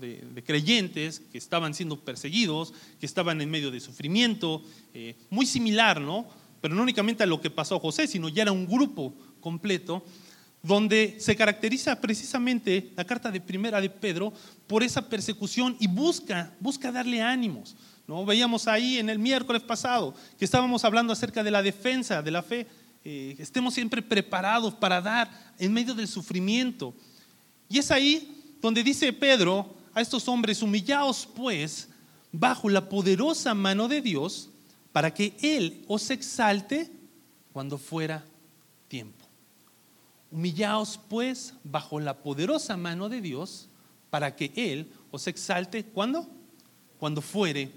de, 0.00 0.42
creyentes 0.44 1.20
que 1.30 1.38
estaban 1.38 1.74
siendo 1.74 2.00
perseguidos, 2.00 2.74
que 2.98 3.06
estaban 3.06 3.40
en 3.40 3.48
medio 3.48 3.70
de 3.70 3.78
sufrimiento, 3.78 4.64
eh, 4.94 5.14
muy 5.30 5.46
similar, 5.46 6.00
¿no? 6.00 6.26
Pero 6.60 6.74
no 6.74 6.82
únicamente 6.82 7.22
a 7.22 7.26
lo 7.26 7.40
que 7.40 7.50
pasó 7.50 7.76
a 7.76 7.80
José, 7.80 8.08
sino 8.08 8.28
ya 8.28 8.42
era 8.42 8.50
un 8.50 8.66
grupo 8.66 9.14
completo 9.40 10.04
donde 10.66 11.16
se 11.20 11.36
caracteriza 11.36 12.00
precisamente 12.00 12.90
la 12.96 13.04
carta 13.04 13.30
de 13.30 13.40
primera 13.40 13.80
de 13.80 13.88
Pedro 13.88 14.32
por 14.66 14.82
esa 14.82 15.08
persecución 15.08 15.76
y 15.78 15.86
busca, 15.86 16.52
busca 16.58 16.90
darle 16.90 17.22
ánimos. 17.22 17.76
¿no? 18.06 18.24
Veíamos 18.24 18.66
ahí 18.66 18.98
en 18.98 19.08
el 19.08 19.18
miércoles 19.18 19.62
pasado 19.62 20.14
que 20.36 20.44
estábamos 20.44 20.84
hablando 20.84 21.12
acerca 21.12 21.44
de 21.44 21.52
la 21.52 21.62
defensa 21.62 22.20
de 22.20 22.30
la 22.32 22.42
fe. 22.42 22.66
Eh, 23.04 23.36
estemos 23.38 23.74
siempre 23.74 24.02
preparados 24.02 24.74
para 24.74 25.00
dar 25.00 25.30
en 25.58 25.72
medio 25.72 25.94
del 25.94 26.08
sufrimiento. 26.08 26.94
Y 27.68 27.78
es 27.78 27.92
ahí 27.92 28.56
donde 28.60 28.82
dice 28.82 29.12
Pedro 29.12 29.76
a 29.94 30.00
estos 30.00 30.26
hombres, 30.26 30.62
humillaos 30.62 31.28
pues 31.34 31.88
bajo 32.32 32.68
la 32.68 32.88
poderosa 32.88 33.54
mano 33.54 33.86
de 33.86 34.02
Dios 34.02 34.50
para 34.92 35.14
que 35.14 35.36
Él 35.42 35.84
os 35.86 36.10
exalte 36.10 36.90
cuando 37.52 37.78
fuera 37.78 38.24
tiempo. 38.88 39.25
Humillaos 40.36 41.00
pues 41.08 41.54
bajo 41.64 41.98
la 41.98 42.18
poderosa 42.18 42.76
mano 42.76 43.08
de 43.08 43.22
Dios 43.22 43.70
para 44.10 44.36
que 44.36 44.52
Él 44.54 44.92
os 45.10 45.26
exalte 45.28 45.82
cuando? 45.82 46.26
Cuando 46.98 47.22
fuere 47.22 47.70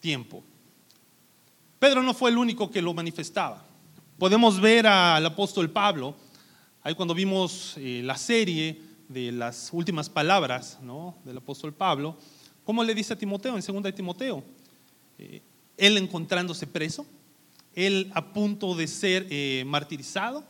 tiempo. 0.00 0.42
Pedro 1.78 2.02
no 2.02 2.12
fue 2.12 2.30
el 2.30 2.38
único 2.38 2.72
que 2.72 2.82
lo 2.82 2.92
manifestaba. 2.92 3.64
Podemos 4.18 4.60
ver 4.60 4.88
al 4.88 5.24
apóstol 5.24 5.70
Pablo, 5.70 6.16
ahí 6.82 6.96
cuando 6.96 7.14
vimos 7.14 7.74
eh, 7.76 8.02
la 8.04 8.16
serie 8.16 8.82
de 9.08 9.30
las 9.30 9.70
últimas 9.72 10.10
palabras 10.10 10.76
del 11.24 11.36
apóstol 11.36 11.72
Pablo, 11.72 12.16
¿cómo 12.64 12.82
le 12.82 12.96
dice 12.96 13.12
a 13.12 13.16
Timoteo 13.16 13.56
en 13.56 13.62
2 13.64 13.82
de 13.84 13.92
Timoteo? 13.92 14.42
Eh, 15.18 15.40
él 15.76 15.98
encontrándose 15.98 16.66
preso, 16.66 17.06
él 17.76 18.10
a 18.12 18.32
punto 18.32 18.74
de 18.74 18.88
ser 18.88 19.28
eh, 19.30 19.62
martirizado, 19.68 20.44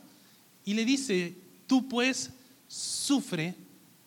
y 0.65 0.73
le 0.73 0.85
dice, 0.85 1.35
tú 1.67 1.87
pues 1.87 2.31
sufre 2.67 3.55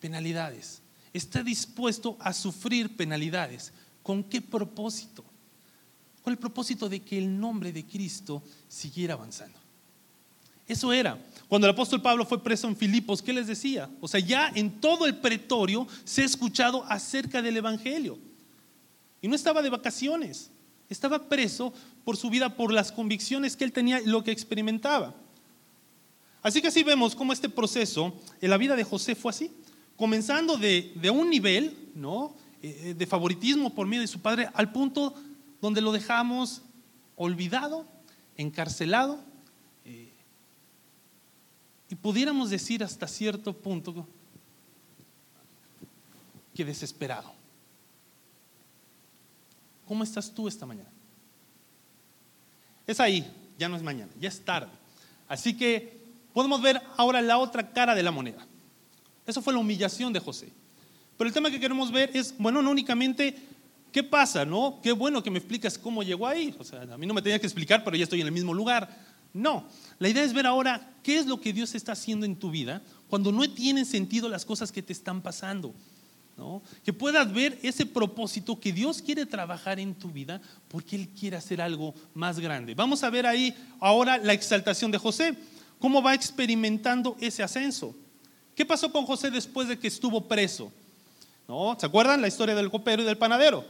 penalidades, 0.00 0.80
está 1.12 1.42
dispuesto 1.42 2.16
a 2.20 2.32
sufrir 2.32 2.96
penalidades. 2.96 3.72
¿Con 4.02 4.22
qué 4.22 4.40
propósito? 4.40 5.24
Con 6.22 6.32
el 6.32 6.38
propósito 6.38 6.88
de 6.88 7.00
que 7.00 7.18
el 7.18 7.40
nombre 7.40 7.72
de 7.72 7.84
Cristo 7.84 8.42
siguiera 8.68 9.14
avanzando. 9.14 9.58
Eso 10.66 10.92
era. 10.92 11.18
Cuando 11.48 11.66
el 11.66 11.74
apóstol 11.74 12.00
Pablo 12.00 12.24
fue 12.24 12.42
preso 12.42 12.66
en 12.66 12.76
Filipos, 12.76 13.20
¿qué 13.20 13.32
les 13.32 13.46
decía? 13.46 13.90
O 14.00 14.08
sea, 14.08 14.20
ya 14.20 14.50
en 14.54 14.80
todo 14.80 15.06
el 15.06 15.16
pretorio 15.16 15.86
se 16.04 16.22
ha 16.22 16.24
escuchado 16.24 16.84
acerca 16.84 17.42
del 17.42 17.56
Evangelio. 17.56 18.18
Y 19.20 19.28
no 19.28 19.34
estaba 19.34 19.62
de 19.62 19.70
vacaciones, 19.70 20.50
estaba 20.88 21.28
preso 21.28 21.72
por 22.04 22.16
su 22.16 22.30
vida, 22.30 22.56
por 22.56 22.72
las 22.72 22.92
convicciones 22.92 23.56
que 23.56 23.64
él 23.64 23.72
tenía 23.72 24.00
y 24.00 24.06
lo 24.06 24.24
que 24.24 24.32
experimentaba. 24.32 25.14
Así 26.44 26.62
que 26.62 26.68
así 26.68 26.84
vemos 26.84 27.16
cómo 27.16 27.32
este 27.32 27.48
proceso 27.48 28.14
en 28.40 28.50
la 28.50 28.56
vida 28.56 28.76
de 28.76 28.84
José 28.84 29.16
fue 29.16 29.30
así, 29.30 29.50
comenzando 29.96 30.56
de, 30.56 30.92
un 31.12 31.28
nivel 31.28 31.90
¿no? 31.96 32.36
Eh, 32.62 32.90
eh, 32.90 32.94
de 32.94 33.06
favoritismo 33.06 33.74
por 33.74 33.88
medio 33.88 34.02
de 34.02 34.06
su 34.06 34.20
padre 34.20 34.48
al 34.54 34.70
punto 34.70 35.14
donde 35.60 35.80
lo 35.80 35.90
dejamos 35.90 36.62
olvidado, 37.16 37.86
encarcelado 38.36 39.18
y 41.88 41.94
pudiéramos 41.94 42.50
decir 42.50 42.82
hasta 42.82 43.06
cierto 43.06 43.52
punto 43.52 44.06
que 46.54 46.64
desesperado. 46.64 47.32
¿Cómo 49.86 50.02
estás 50.02 50.32
tú 50.32 50.48
esta 50.48 50.66
mañana? 50.66 50.88
Es 52.86 53.00
ahí, 53.00 53.30
ya 53.58 53.68
no 53.68 53.76
es 53.76 53.82
mañana, 53.82 54.10
ya 54.20 54.28
es 54.28 54.40
tarde. 54.44 54.72
Así 55.28 55.56
que 55.56 56.03
podemos 56.34 56.60
ver 56.60 56.82
ahora 56.98 57.22
la 57.22 57.38
otra 57.38 57.72
cara 57.72 57.94
de 57.94 58.02
la 58.02 58.10
moneda. 58.10 58.46
Eso 59.26 59.40
fue 59.40 59.54
la 59.54 59.60
humillación 59.60 60.12
de 60.12 60.20
José. 60.20 60.52
Pero 61.16 61.28
el 61.28 61.32
tema 61.32 61.50
que 61.50 61.58
queremos 61.58 61.90
ver 61.90 62.10
es, 62.12 62.34
bueno, 62.36 62.60
no 62.60 62.70
únicamente 62.70 63.34
qué 63.92 64.02
pasa, 64.02 64.44
¿no? 64.44 64.80
Qué 64.82 64.92
bueno 64.92 65.22
que 65.22 65.30
me 65.30 65.38
explicas 65.38 65.78
cómo 65.78 66.02
llegó 66.02 66.26
ahí. 66.26 66.54
O 66.58 66.64
sea, 66.64 66.82
a 66.82 66.98
mí 66.98 67.06
no 67.06 67.14
me 67.14 67.22
tenía 67.22 67.38
que 67.38 67.46
explicar, 67.46 67.82
pero 67.84 67.96
ya 67.96 68.02
estoy 68.02 68.20
en 68.20 68.26
el 68.26 68.32
mismo 68.32 68.52
lugar. 68.52 69.14
No, 69.32 69.66
la 69.98 70.08
idea 70.08 70.22
es 70.22 70.32
ver 70.32 70.46
ahora 70.46 70.92
qué 71.02 71.18
es 71.18 71.26
lo 71.26 71.40
que 71.40 71.52
Dios 71.52 71.74
está 71.74 71.92
haciendo 71.92 72.26
en 72.26 72.36
tu 72.36 72.50
vida 72.50 72.82
cuando 73.08 73.32
no 73.32 73.48
tienen 73.50 73.86
sentido 73.86 74.28
las 74.28 74.44
cosas 74.44 74.70
que 74.70 74.82
te 74.82 74.92
están 74.92 75.22
pasando. 75.22 75.74
Que 76.84 76.92
puedas 76.92 77.32
ver 77.32 77.58
ese 77.62 77.86
propósito 77.86 78.58
que 78.58 78.72
Dios 78.72 79.00
quiere 79.00 79.24
trabajar 79.24 79.78
en 79.78 79.94
tu 79.94 80.10
vida 80.10 80.40
porque 80.68 80.96
Él 80.96 81.08
quiere 81.08 81.36
hacer 81.36 81.60
algo 81.60 81.94
más 82.12 82.40
grande. 82.40 82.74
Vamos 82.74 83.04
a 83.04 83.10
ver 83.10 83.24
ahí 83.24 83.54
ahora 83.78 84.18
la 84.18 84.32
exaltación 84.32 84.90
de 84.90 84.98
José, 84.98 85.36
cómo 85.78 86.02
va 86.02 86.14
experimentando 86.14 87.16
ese 87.20 87.42
ascenso. 87.42 87.94
¿Qué 88.54 88.64
pasó 88.64 88.90
con 88.92 89.04
José 89.04 89.30
después 89.30 89.68
de 89.68 89.78
que 89.78 89.88
estuvo 89.88 90.20
preso? 90.22 90.72
¿No? 91.48 91.76
¿Se 91.78 91.86
acuerdan 91.86 92.20
la 92.20 92.28
historia 92.28 92.54
del 92.54 92.70
copero 92.70 93.02
y 93.02 93.06
del 93.06 93.18
panadero? 93.18 93.64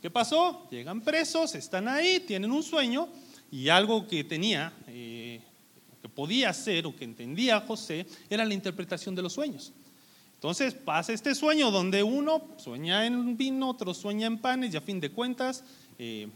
¿Qué 0.00 0.10
pasó? 0.10 0.68
Llegan 0.70 1.00
presos, 1.00 1.54
están 1.54 1.88
ahí, 1.88 2.20
tienen 2.20 2.52
un 2.52 2.62
sueño 2.62 3.08
y 3.50 3.68
algo 3.68 4.06
que 4.06 4.24
tenía, 4.24 4.72
eh, 4.88 5.40
que 6.02 6.08
podía 6.08 6.50
hacer 6.50 6.86
o 6.86 6.94
que 6.94 7.04
entendía 7.04 7.60
José, 7.60 8.06
era 8.28 8.44
la 8.44 8.54
interpretación 8.54 9.14
de 9.14 9.22
los 9.22 9.32
sueños. 9.32 9.72
Entonces 10.34 10.74
pasa 10.74 11.12
este 11.12 11.34
sueño 11.34 11.70
donde 11.70 12.02
uno 12.02 12.42
sueña 12.58 13.06
en 13.06 13.36
vino, 13.36 13.70
otro 13.70 13.94
sueña 13.94 14.26
en 14.26 14.38
panes 14.38 14.74
y 14.74 14.76
a 14.76 14.82
fin 14.82 15.00
de 15.00 15.10
cuentas, 15.10 15.64
eh, 15.98 16.28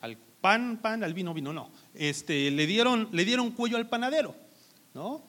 al 0.00 0.18
pan, 0.46 0.78
pan, 0.80 1.02
al 1.02 1.12
vino, 1.12 1.34
vino, 1.34 1.52
no. 1.52 1.72
Este, 1.92 2.52
le, 2.52 2.68
dieron, 2.68 3.08
le 3.10 3.24
dieron 3.24 3.50
cuello 3.50 3.78
al 3.78 3.88
panadero, 3.88 4.32
¿no? 4.94 5.24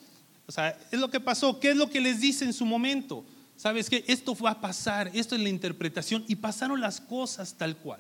O 0.46 0.52
sea, 0.52 0.78
es 0.92 1.00
lo 1.00 1.10
que 1.10 1.20
pasó. 1.20 1.60
¿Qué 1.60 1.72
es 1.72 1.76
lo 1.76 1.90
que 1.90 2.00
les 2.00 2.22
dice 2.22 2.46
en 2.46 2.54
su 2.54 2.68
momento? 2.68 3.26
¿Sabes 3.56 3.90
qué? 3.90 4.06
Esto 4.06 4.36
va 4.36 4.52
a 4.52 4.62
pasar, 4.62 5.10
esto 5.16 5.34
es 5.34 5.42
la 5.42 5.50
interpretación 5.50 6.24
y 6.28 6.36
pasaron 6.36 6.80
las 6.80 7.02
cosas 7.02 7.56
tal 7.56 7.78
cual. 7.78 8.00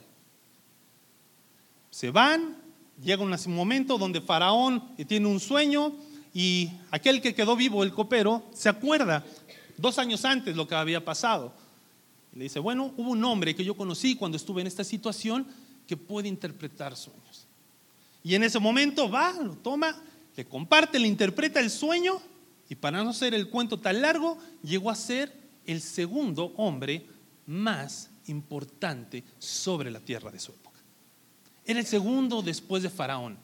Se 1.89 2.11
van, 2.11 2.55
llega 3.03 3.23
un 3.23 3.35
momento 3.47 3.97
donde 3.97 4.21
Faraón 4.21 4.95
tiene 5.07 5.25
un 5.25 5.39
sueño 5.39 5.95
y 6.35 6.69
aquel 6.91 7.19
que 7.19 7.33
quedó 7.33 7.55
vivo, 7.55 7.81
el 7.81 7.93
copero, 7.93 8.43
se 8.53 8.69
acuerda 8.69 9.25
dos 9.75 9.97
años 9.97 10.23
antes 10.23 10.55
lo 10.55 10.67
que 10.67 10.75
había 10.75 11.03
pasado. 11.03 11.51
le 12.35 12.43
dice, 12.43 12.59
bueno, 12.59 12.93
hubo 12.95 13.09
un 13.09 13.25
hombre 13.25 13.55
que 13.55 13.65
yo 13.65 13.75
conocí 13.75 14.15
cuando 14.15 14.37
estuve 14.37 14.61
en 14.61 14.67
esta 14.67 14.83
situación 14.83 15.47
que 15.87 15.97
puede 15.97 16.27
interpretar 16.27 16.95
sueños. 16.95 17.47
Y 18.23 18.35
en 18.35 18.43
ese 18.43 18.59
momento 18.59 19.09
va, 19.09 19.33
lo 19.33 19.55
toma, 19.55 19.95
le 20.35 20.45
comparte, 20.45 20.99
le 20.99 21.07
interpreta 21.07 21.59
el 21.59 21.69
sueño 21.69 22.21
y 22.69 22.75
para 22.75 23.03
no 23.03 23.13
ser 23.13 23.33
el 23.33 23.49
cuento 23.49 23.79
tan 23.79 24.01
largo, 24.01 24.37
llegó 24.61 24.91
a 24.91 24.95
ser 24.95 25.33
el 25.65 25.81
segundo 25.81 26.53
hombre 26.57 27.05
más 27.45 28.09
importante 28.27 29.23
sobre 29.39 29.89
la 29.89 29.99
tierra 29.99 30.29
de 30.31 30.39
su 30.39 30.51
época. 30.51 30.79
Era 31.65 31.79
el 31.79 31.85
segundo 31.85 32.41
después 32.41 32.83
de 32.83 32.89
Faraón. 32.89 33.37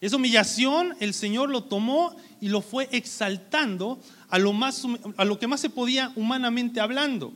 Esa 0.00 0.16
humillación 0.16 0.96
el 1.00 1.14
Señor 1.14 1.50
lo 1.50 1.64
tomó 1.64 2.16
y 2.40 2.48
lo 2.48 2.60
fue 2.60 2.88
exaltando 2.90 4.00
a 4.28 4.38
lo, 4.38 4.52
más, 4.52 4.84
a 5.16 5.24
lo 5.24 5.38
que 5.38 5.46
más 5.46 5.60
se 5.60 5.70
podía 5.70 6.12
humanamente 6.16 6.80
hablando. 6.80 7.32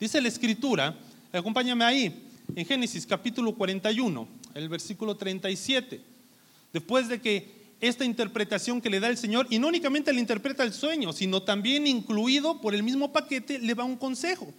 Dice 0.00 0.20
la 0.20 0.28
escritura, 0.28 0.96
acompáñame 1.32 1.84
ahí, 1.84 2.29
en 2.54 2.66
Génesis 2.66 3.06
capítulo 3.06 3.54
41, 3.54 4.28
el 4.54 4.68
versículo 4.68 5.16
37. 5.16 6.00
Después 6.72 7.08
de 7.08 7.20
que 7.20 7.60
esta 7.80 8.04
interpretación 8.04 8.80
que 8.80 8.90
le 8.90 9.00
da 9.00 9.08
el 9.08 9.16
Señor, 9.16 9.46
y 9.50 9.58
no 9.58 9.68
únicamente 9.68 10.12
le 10.12 10.20
interpreta 10.20 10.62
el 10.62 10.72
sueño, 10.72 11.12
sino 11.12 11.42
también 11.42 11.86
incluido 11.86 12.60
por 12.60 12.74
el 12.74 12.82
mismo 12.82 13.12
paquete, 13.12 13.58
le 13.58 13.74
da 13.74 13.84
un 13.84 13.96
consejo. 13.96 14.52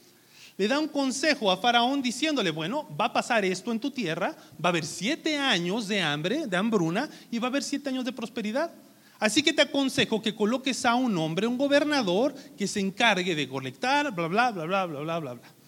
Le 0.58 0.68
da 0.68 0.80
un 0.80 0.88
consejo 0.88 1.52
a 1.52 1.58
Faraón 1.58 2.02
diciéndole, 2.02 2.52
bueno, 2.52 2.88
va 3.00 3.06
a 3.06 3.14
pasar 3.14 3.46
esto 3.46 3.72
en 3.72 3.80
tu 3.80 3.92
tierra, 3.92 4.36
va 4.64 4.70
a 4.70 4.72
haber 4.72 4.86
siete 4.86 5.38
años 5.38 5.88
de 5.88 6.02
hambre, 6.02 6.48
de 6.48 6.58
hambruna, 6.58 7.10
y 7.30 7.40
va 7.40 7.48
a 7.48 7.50
haber 7.50 7.64
siete 7.64 7.90
años 7.90 8.06
de 8.06 8.12
prosperidad. 8.12 8.72
Así 9.20 9.44
que 9.44 9.54
te 9.54 9.62
aconsejo 9.62 10.22
que 10.22 10.36
coloques 10.36 10.84
a 10.84 10.96
un 10.96 11.16
hombre, 11.18 11.48
un 11.48 11.58
gobernador, 11.58 12.34
que 12.58 12.68
se 12.68 12.80
encargue 12.80 13.36
de 13.36 13.48
colectar, 13.48 14.12
bla, 14.14 14.28
bla, 14.28 14.52
bla, 14.52 14.66
bla, 14.66 14.86
bla, 14.86 15.02
bla, 15.04 15.20
bla. 15.20 15.34
bla. 15.34 15.61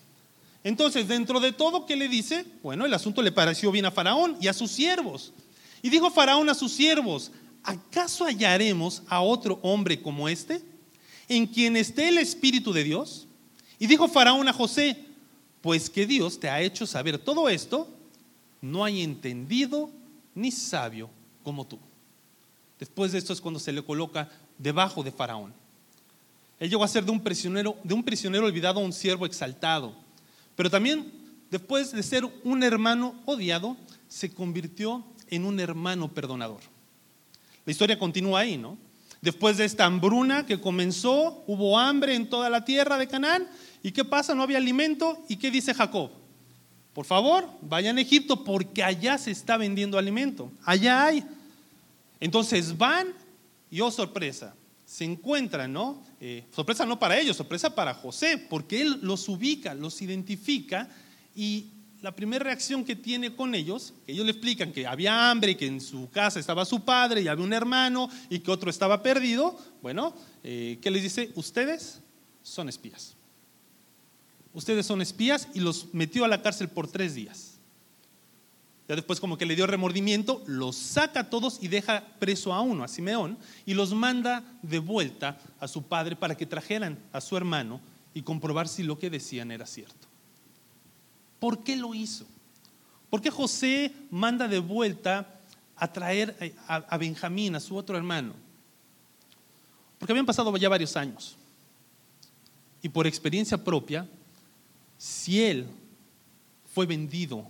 Entonces, 0.63 1.07
dentro 1.07 1.39
de 1.39 1.51
todo 1.51 1.85
que 1.85 1.95
le 1.95 2.07
dice, 2.07 2.45
bueno, 2.61 2.85
el 2.85 2.93
asunto 2.93 3.21
le 3.21 3.31
pareció 3.31 3.71
bien 3.71 3.85
a 3.85 3.91
Faraón 3.91 4.37
y 4.39 4.47
a 4.47 4.53
sus 4.53 4.71
siervos. 4.71 5.33
Y 5.81 5.89
dijo 5.89 6.09
Faraón 6.09 6.49
a 6.49 6.53
sus 6.53 6.71
siervos, 6.71 7.31
¿acaso 7.63 8.25
hallaremos 8.25 9.03
a 9.07 9.21
otro 9.21 9.59
hombre 9.61 10.01
como 10.01 10.29
este, 10.29 10.61
en 11.27 11.45
quien 11.47 11.75
esté 11.75 12.07
el 12.07 12.17
Espíritu 12.17 12.71
de 12.71 12.85
Dios? 12.85 13.27
Y 13.77 13.87
dijo 13.87 14.07
Faraón 14.07 14.47
a 14.47 14.53
José, 14.53 14.97
pues 15.61 15.89
que 15.89 16.05
Dios 16.05 16.39
te 16.39 16.49
ha 16.49 16.61
hecho 16.61 16.85
saber 16.85 17.17
todo 17.17 17.49
esto, 17.49 17.89
no 18.61 18.85
hay 18.85 19.01
entendido 19.01 19.89
ni 20.35 20.51
sabio 20.51 21.09
como 21.43 21.65
tú. 21.65 21.79
Después 22.79 23.11
de 23.11 23.17
esto 23.17 23.33
es 23.33 23.41
cuando 23.41 23.59
se 23.59 23.73
le 23.73 23.83
coloca 23.83 24.29
debajo 24.57 25.03
de 25.03 25.11
Faraón. 25.11 25.53
Él 26.59 26.69
llegó 26.69 26.83
a 26.83 26.87
ser 26.87 27.03
de 27.03 27.11
un 27.11 27.21
prisionero, 27.21 27.77
de 27.83 27.93
un 27.93 28.03
prisionero 28.03 28.45
olvidado 28.45 28.79
a 28.79 28.83
un 28.83 28.93
siervo 28.93 29.25
exaltado. 29.25 29.93
Pero 30.55 30.69
también, 30.69 31.11
después 31.49 31.91
de 31.91 32.03
ser 32.03 32.25
un 32.43 32.63
hermano 32.63 33.15
odiado, 33.25 33.77
se 34.07 34.33
convirtió 34.33 35.03
en 35.29 35.45
un 35.45 35.59
hermano 35.59 36.13
perdonador. 36.13 36.61
La 37.65 37.71
historia 37.71 37.97
continúa 37.97 38.41
ahí, 38.41 38.57
¿no? 38.57 38.77
Después 39.21 39.57
de 39.57 39.65
esta 39.65 39.85
hambruna 39.85 40.45
que 40.45 40.59
comenzó, 40.59 41.43
hubo 41.47 41.79
hambre 41.79 42.13
en 42.13 42.29
toda 42.29 42.49
la 42.49 42.65
tierra 42.65 42.97
de 42.97 43.07
Canaán. 43.07 43.47
¿Y 43.81 43.91
qué 43.91 44.03
pasa? 44.03 44.35
No 44.35 44.43
había 44.43 44.57
alimento. 44.57 45.23
¿Y 45.29 45.37
qué 45.37 45.49
dice 45.49 45.73
Jacob? 45.73 46.11
Por 46.93 47.05
favor, 47.05 47.47
vayan 47.61 47.97
a 47.97 48.01
Egipto 48.01 48.43
porque 48.43 48.83
allá 48.83 49.17
se 49.17 49.31
está 49.31 49.57
vendiendo 49.57 49.97
alimento. 49.97 50.51
Allá 50.65 51.05
hay. 51.05 51.23
Entonces 52.19 52.77
van 52.77 53.07
y 53.71 53.81
oh 53.81 53.89
sorpresa, 53.91 54.55
se 54.85 55.05
encuentran, 55.05 55.73
¿no? 55.73 56.03
Eh, 56.25 56.45
sorpresa 56.51 56.85
no 56.85 56.97
para 56.97 57.19
ellos, 57.19 57.35
sorpresa 57.35 57.75
para 57.75 57.93
José, 57.93 58.37
porque 58.37 58.81
él 58.81 58.97
los 59.01 59.27
ubica, 59.27 59.73
los 59.73 60.01
identifica 60.01 60.87
y 61.35 61.65
la 62.01 62.15
primera 62.15 62.45
reacción 62.45 62.85
que 62.85 62.95
tiene 62.95 63.35
con 63.35 63.53
ellos, 63.53 63.93
que 64.05 64.13
ellos 64.13 64.25
le 64.25 64.31
explican 64.31 64.71
que 64.71 64.87
había 64.87 65.29
hambre 65.29 65.51
y 65.51 65.55
que 65.55 65.67
en 65.67 65.81
su 65.81 66.09
casa 66.11 66.39
estaba 66.39 66.63
su 66.63 66.85
padre 66.85 67.21
y 67.21 67.27
había 67.27 67.43
un 67.43 67.51
hermano 67.51 68.09
y 68.29 68.39
que 68.39 68.51
otro 68.51 68.69
estaba 68.69 69.03
perdido, 69.03 69.59
bueno, 69.81 70.15
eh, 70.45 70.79
¿qué 70.81 70.91
les 70.91 71.03
dice? 71.03 71.29
Ustedes 71.35 71.99
son 72.41 72.69
espías. 72.69 73.15
Ustedes 74.53 74.85
son 74.85 75.01
espías 75.01 75.49
y 75.53 75.59
los 75.59 75.93
metió 75.93 76.23
a 76.23 76.29
la 76.29 76.41
cárcel 76.41 76.69
por 76.69 76.87
tres 76.87 77.15
días. 77.15 77.52
Ya 78.87 78.95
después 78.95 79.19
como 79.19 79.37
que 79.37 79.45
le 79.45 79.55
dio 79.55 79.65
remordimiento, 79.65 80.43
los 80.45 80.75
saca 80.75 81.21
a 81.21 81.29
todos 81.29 81.59
y 81.61 81.69
deja 81.69 82.03
preso 82.19 82.53
a 82.53 82.61
uno, 82.61 82.83
a 82.83 82.89
Simeón, 82.89 83.37
y 83.65 83.73
los 83.73 83.93
manda 83.93 84.43
de 84.61 84.79
vuelta 84.79 85.39
a 85.59 85.67
su 85.67 85.83
padre 85.83 86.15
para 86.15 86.35
que 86.35 86.45
trajeran 86.45 86.99
a 87.13 87.21
su 87.21 87.37
hermano 87.37 87.79
y 88.13 88.21
comprobar 88.21 88.67
si 88.67 88.83
lo 88.83 88.99
que 88.99 89.09
decían 89.09 89.51
era 89.51 89.65
cierto. 89.65 90.07
¿Por 91.39 91.63
qué 91.63 91.75
lo 91.77 91.93
hizo? 91.93 92.25
¿Por 93.09 93.21
qué 93.21 93.29
José 93.29 93.93
manda 94.11 94.47
de 94.47 94.59
vuelta 94.59 95.39
a 95.75 95.91
traer 95.91 96.55
a, 96.67 96.97
Benjamín, 96.97 97.55
a 97.55 97.59
su 97.59 97.77
otro 97.77 97.95
hermano? 97.97 98.33
Porque 99.97 100.11
habían 100.11 100.25
pasado 100.25 100.55
ya 100.57 100.67
varios 100.67 100.97
años. 100.97 101.37
Y 102.81 102.89
por 102.89 103.07
experiencia 103.07 103.63
propia, 103.63 104.07
si 104.97 105.41
él 105.41 105.67
fue 106.73 106.85
vendido 106.85 107.47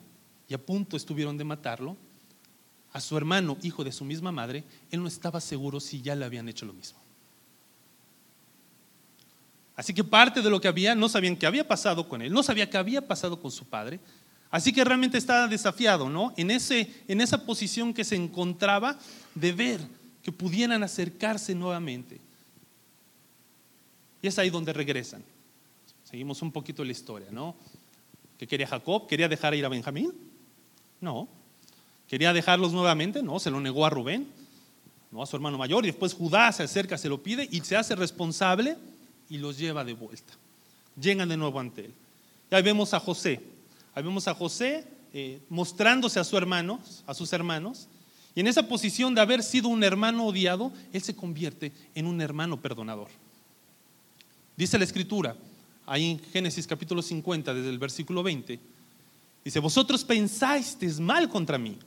y 0.48 0.54
a 0.54 0.58
punto 0.58 0.98
estuvieron 0.98 1.38
de 1.38 1.44
matarlo, 1.44 1.98
a 2.92 3.02
su 3.02 3.18
hermano, 3.18 3.58
hijo 3.64 3.84
de 3.84 3.92
su 3.92 4.06
misma 4.06 4.32
madre, 4.32 4.64
él 4.92 5.02
no 5.02 5.08
estaba 5.08 5.42
seguro 5.42 5.80
si 5.80 6.02
ya 6.02 6.16
le 6.16 6.26
habían 6.26 6.48
hecho 6.48 6.66
lo 6.66 6.74
mismo. 6.74 7.00
Así 9.76 9.94
que 9.94 10.04
parte 10.04 10.42
de 10.44 10.50
lo 10.50 10.62
que 10.62 10.68
había, 10.68 10.94
no 10.94 11.10
sabían 11.10 11.36
qué 11.36 11.48
había 11.48 11.68
pasado 11.68 12.08
con 12.08 12.22
él, 12.22 12.32
no 12.32 12.44
sabía 12.44 12.70
qué 12.70 12.78
había 12.78 13.08
pasado 13.08 13.42
con 13.42 13.52
su 13.52 13.66
padre. 13.66 14.00
Así 14.52 14.72
que 14.72 14.84
realmente 14.84 15.18
estaba 15.18 15.48
desafiado, 15.48 16.10
¿no? 16.10 16.32
En, 16.38 16.52
ese, 16.52 16.94
en 17.08 17.22
esa 17.22 17.44
posición 17.44 17.92
que 17.92 18.04
se 18.04 18.16
encontraba 18.16 19.00
de 19.34 19.52
ver 19.52 19.82
que 20.22 20.32
pudieran 20.32 20.84
acercarse 20.84 21.56
nuevamente. 21.56 22.22
Y 24.22 24.28
es 24.28 24.38
ahí 24.38 24.52
donde 24.52 24.72
regresan. 24.72 25.24
Seguimos 26.04 26.44
un 26.44 26.52
poquito 26.52 26.84
la 26.84 26.92
historia, 26.92 27.30
¿no? 27.32 27.56
¿Qué 28.38 28.46
quería 28.46 28.68
Jacob? 28.68 29.08
¿Quería 29.08 29.28
dejar 29.28 29.56
ir 29.56 29.66
a 29.66 29.70
Benjamín? 29.70 30.14
No. 31.04 31.28
¿Quería 32.08 32.32
dejarlos 32.32 32.72
nuevamente? 32.72 33.22
No, 33.22 33.38
se 33.38 33.52
lo 33.52 33.60
negó 33.60 33.86
a 33.86 33.90
Rubén, 33.90 34.26
no 35.12 35.22
a 35.22 35.26
su 35.26 35.36
hermano 35.36 35.58
mayor, 35.58 35.84
y 35.84 35.88
después 35.88 36.14
Judá 36.14 36.50
se 36.54 36.64
acerca, 36.64 36.98
se 36.98 37.10
lo 37.10 37.22
pide 37.22 37.48
y 37.52 37.60
se 37.60 37.76
hace 37.76 37.94
responsable 37.94 38.78
y 39.30 39.38
los 39.38 39.58
lleva 39.58 39.84
de 39.84 39.94
vuelta. 39.94 40.34
Llegan 41.00 41.28
de 41.28 41.36
nuevo 41.36 41.60
ante 41.60 41.86
él. 41.86 41.94
Y 42.50 42.56
ahí 42.56 42.64
vemos 42.64 42.94
a 42.94 43.02
José, 43.02 43.42
ahí 43.94 44.02
vemos 44.02 44.28
a 44.30 44.34
José 44.34 44.88
eh, 45.14 45.42
mostrándose 45.50 46.20
a, 46.20 46.24
su 46.24 46.38
hermano, 46.38 46.80
a 47.06 47.14
sus 47.14 47.34
hermanos, 47.34 47.90
y 48.34 48.40
en 48.40 48.48
esa 48.48 48.68
posición 48.68 49.14
de 49.14 49.22
haber 49.22 49.44
sido 49.44 49.68
un 49.68 49.84
hermano 49.84 50.26
odiado, 50.26 50.72
él 50.94 51.02
se 51.02 51.16
convierte 51.16 51.74
en 51.96 52.08
un 52.08 52.22
hermano 52.22 52.62
perdonador. 52.62 53.10
Dice 54.56 54.78
la 54.78 54.86
escritura, 54.86 55.36
ahí 55.86 56.12
en 56.12 56.20
Génesis 56.32 56.66
capítulo 56.66 57.02
50, 57.02 57.54
desde 57.54 57.70
el 57.70 57.78
versículo 57.78 58.24
20, 58.24 58.60
Dice, 59.44 59.60
vosotros 59.60 60.04
pensáis 60.04 60.78
mal 61.00 61.28
contra 61.28 61.58
mí, 61.58 61.78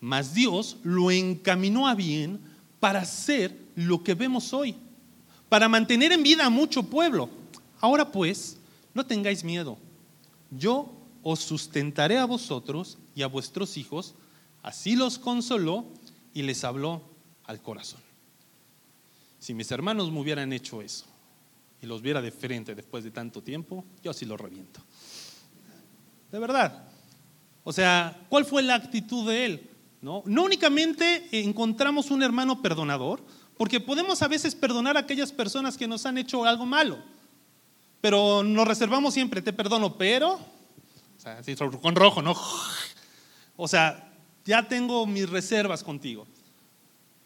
mas 0.00 0.34
Dios 0.34 0.76
lo 0.82 1.10
encaminó 1.10 1.86
a 1.88 1.94
bien 1.94 2.40
para 2.78 3.00
hacer 3.00 3.56
lo 3.74 4.02
que 4.02 4.14
vemos 4.14 4.52
hoy, 4.52 4.76
para 5.48 5.68
mantener 5.68 6.12
en 6.12 6.22
vida 6.22 6.46
a 6.46 6.50
mucho 6.50 6.84
pueblo. 6.84 7.28
Ahora 7.80 8.10
pues, 8.10 8.56
no 8.94 9.04
tengáis 9.04 9.42
miedo. 9.42 9.78
Yo 10.50 10.92
os 11.22 11.40
sustentaré 11.40 12.18
a 12.18 12.24
vosotros 12.24 12.98
y 13.14 13.22
a 13.22 13.26
vuestros 13.26 13.76
hijos. 13.76 14.14
Así 14.62 14.96
los 14.96 15.18
consoló 15.18 15.84
y 16.34 16.42
les 16.42 16.64
habló 16.64 17.02
al 17.44 17.60
corazón. 17.60 18.00
Si 19.38 19.54
mis 19.54 19.70
hermanos 19.70 20.10
me 20.10 20.20
hubieran 20.20 20.52
hecho 20.52 20.82
eso 20.82 21.06
y 21.82 21.86
los 21.86 22.02
viera 22.02 22.20
de 22.20 22.30
frente 22.30 22.74
después 22.74 23.04
de 23.04 23.10
tanto 23.10 23.42
tiempo, 23.42 23.84
yo 24.02 24.12
sí 24.12 24.26
los 24.26 24.40
reviento. 24.40 24.80
De 26.30 26.38
verdad. 26.38 26.84
O 27.64 27.72
sea, 27.72 28.18
¿cuál 28.28 28.44
fue 28.44 28.62
la 28.62 28.74
actitud 28.74 29.28
de 29.28 29.44
él? 29.44 29.70
No, 30.00 30.22
no 30.26 30.44
únicamente 30.44 31.28
encontramos 31.32 32.10
un 32.10 32.22
hermano 32.22 32.62
perdonador, 32.62 33.22
porque 33.58 33.80
podemos 33.80 34.22
a 34.22 34.28
veces 34.28 34.54
perdonar 34.54 34.96
a 34.96 35.00
aquellas 35.00 35.32
personas 35.32 35.76
que 35.76 35.86
nos 35.86 36.06
han 36.06 36.16
hecho 36.16 36.44
algo 36.46 36.64
malo, 36.64 36.98
pero 38.00 38.42
nos 38.42 38.66
reservamos 38.66 39.12
siempre, 39.12 39.42
te 39.42 39.52
perdono, 39.52 39.98
pero, 39.98 40.34
o 40.34 40.40
sea, 41.18 41.42
con 41.82 41.94
rojo, 41.94 42.22
¿no? 42.22 42.34
O 43.56 43.68
sea, 43.68 44.10
ya 44.46 44.66
tengo 44.66 45.06
mis 45.06 45.28
reservas 45.28 45.84
contigo. 45.84 46.26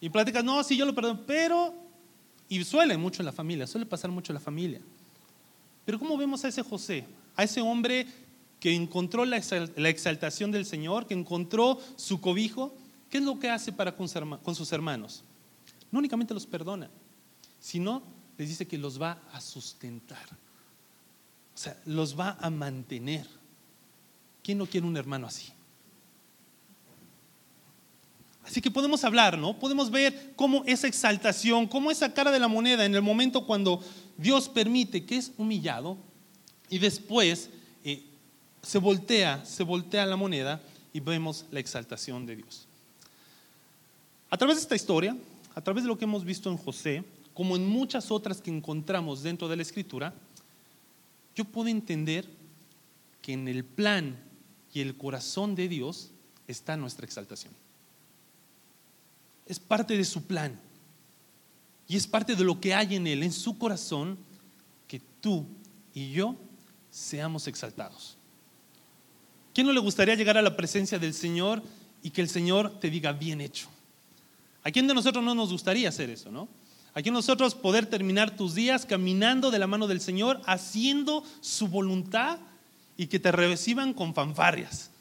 Y 0.01 0.09
platicas, 0.09 0.43
no, 0.43 0.61
sí, 0.65 0.75
yo 0.75 0.85
lo 0.85 0.93
perdono, 0.93 1.21
pero, 1.25 1.73
y 2.49 2.61
suele 2.65 2.97
mucho 2.97 3.21
en 3.21 3.27
la 3.27 3.31
familia, 3.31 3.65
suele 3.65 3.85
pasar 3.85 4.11
mucho 4.11 4.33
en 4.33 4.35
la 4.35 4.41
familia. 4.41 4.81
Pero 5.85 5.97
¿cómo 5.97 6.17
vemos 6.17 6.43
a 6.43 6.49
ese 6.49 6.61
José? 6.61 7.05
A 7.37 7.45
ese 7.45 7.61
hombre 7.61 8.05
que 8.65 8.73
encontró 8.73 9.25
la 9.25 9.37
exaltación 9.37 10.49
del 10.49 10.65
Señor, 10.65 11.05
que 11.05 11.13
encontró 11.13 11.79
su 11.97 12.19
cobijo, 12.19 12.75
¿qué 13.11 13.19
es 13.19 13.23
lo 13.23 13.37
que 13.37 13.47
hace 13.47 13.71
para 13.71 13.95
con 13.95 14.07
sus 14.55 14.71
hermanos? 14.71 15.23
No 15.91 15.99
únicamente 15.99 16.33
los 16.33 16.47
perdona, 16.47 16.89
sino 17.59 18.01
les 18.39 18.49
dice 18.49 18.67
que 18.67 18.79
los 18.79 18.99
va 18.99 19.21
a 19.31 19.39
sustentar. 19.39 20.25
O 21.53 21.57
sea, 21.59 21.79
los 21.85 22.19
va 22.19 22.37
a 22.41 22.49
mantener. 22.49 23.27
¿Quién 24.41 24.57
no 24.57 24.65
quiere 24.65 24.87
un 24.87 24.97
hermano 24.97 25.27
así? 25.27 25.53
Así 28.45 28.61
que 28.61 28.71
podemos 28.71 29.03
hablar, 29.03 29.37
¿no? 29.37 29.59
Podemos 29.59 29.91
ver 29.91 30.33
cómo 30.35 30.63
esa 30.65 30.87
exaltación, 30.87 31.67
cómo 31.67 31.91
esa 31.91 32.15
cara 32.15 32.31
de 32.31 32.39
la 32.39 32.47
moneda 32.47 32.83
en 32.83 32.95
el 32.95 33.03
momento 33.03 33.45
cuando 33.45 33.79
Dios 34.17 34.49
permite 34.49 35.05
que 35.05 35.17
es 35.17 35.33
humillado 35.37 35.99
y 36.67 36.79
después 36.79 37.51
se 38.65 38.79
voltea, 38.79 39.45
se 39.45 39.63
voltea 39.63 40.07
la 40.07 40.15
moneda 40.15 40.59
y 40.91 40.99
vemos 40.99 41.45
la 41.51 41.59
exaltación 41.59 42.25
de 42.25 42.37
Dios. 42.37 42.67
A 44.31 44.37
través 44.37 44.57
de 44.57 44.63
esta 44.63 44.75
historia, 44.75 45.15
a 45.53 45.61
través 45.61 45.83
de 45.83 45.87
lo 45.87 45.97
que 45.97 46.05
hemos 46.05 46.25
visto 46.25 46.49
en 46.49 46.57
José, 46.57 47.03
como 47.35 47.55
en 47.55 47.67
muchas 47.67 48.09
otras 48.09 48.41
que 48.41 48.49
encontramos 48.49 49.21
dentro 49.21 49.47
de 49.47 49.55
la 49.55 49.61
escritura, 49.61 50.13
yo 51.35 51.45
puedo 51.45 51.67
entender 51.67 52.27
que 53.21 53.33
en 53.33 53.47
el 53.47 53.63
plan 53.63 54.17
y 54.73 54.81
el 54.81 54.97
corazón 54.97 55.53
de 55.53 55.67
Dios 55.67 56.09
está 56.47 56.75
nuestra 56.75 57.05
exaltación. 57.05 57.53
Es 59.45 59.59
parte 59.59 59.95
de 59.95 60.05
su 60.05 60.23
plan. 60.23 60.59
Y 61.87 61.97
es 61.97 62.07
parte 62.07 62.35
de 62.35 62.43
lo 62.43 62.59
que 62.59 62.73
hay 62.73 62.95
en 62.95 63.05
Él, 63.05 63.21
en 63.21 63.31
su 63.31 63.59
corazón, 63.59 64.17
que 64.87 64.99
tú 65.21 65.45
y 65.93 66.11
yo 66.11 66.35
seamos 66.89 67.47
exaltados. 67.47 68.14
¿Quién 69.55 69.67
no 69.67 69.73
le 69.73 69.79
gustaría 69.79 70.15
llegar 70.15 70.37
a 70.37 70.41
la 70.41 70.57
presencia 70.57 70.99
del 70.99 71.13
Señor 71.13 71.63
y 72.03 72.09
que 72.09 72.19
el 72.19 72.27
Señor 72.27 72.77
te 72.81 72.89
diga 72.89 73.13
bien 73.13 73.39
hecho? 73.39 73.69
¿A 74.65 74.69
quién 74.69 74.85
de 74.85 74.93
nosotros 74.93 75.23
no 75.23 75.33
nos 75.33 75.49
gustaría 75.49 75.87
hacer 75.87 76.09
eso, 76.09 76.29
no? 76.29 76.49
¿A 76.93 77.01
quién 77.01 77.13
de 77.13 77.19
nosotros 77.19 77.55
poder 77.55 77.85
terminar 77.85 78.35
tus 78.35 78.53
días 78.53 78.85
caminando 78.85 79.51
de 79.51 79.59
la 79.59 79.65
mano 79.65 79.87
del 79.87 80.01
Señor, 80.01 80.41
haciendo 80.45 81.23
su 81.39 81.69
voluntad 81.69 82.39
y 82.97 83.07
que 83.07 83.17
te 83.17 83.31
reciban 83.31 83.93
con 83.93 84.13
fanfarrias? 84.13 84.91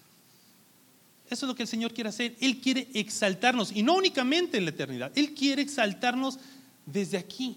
Eso 1.29 1.47
es 1.47 1.49
lo 1.49 1.57
que 1.57 1.65
el 1.65 1.69
Señor 1.69 1.93
quiere 1.93 2.11
hacer. 2.11 2.37
Él 2.41 2.61
quiere 2.61 2.87
exaltarnos 2.95 3.73
y 3.73 3.83
no 3.83 3.95
únicamente 3.95 4.57
en 4.57 4.67
la 4.67 4.71
eternidad. 4.71 5.11
Él 5.17 5.35
quiere 5.35 5.63
exaltarnos 5.63 6.39
desde 6.87 7.19
aquí. 7.19 7.57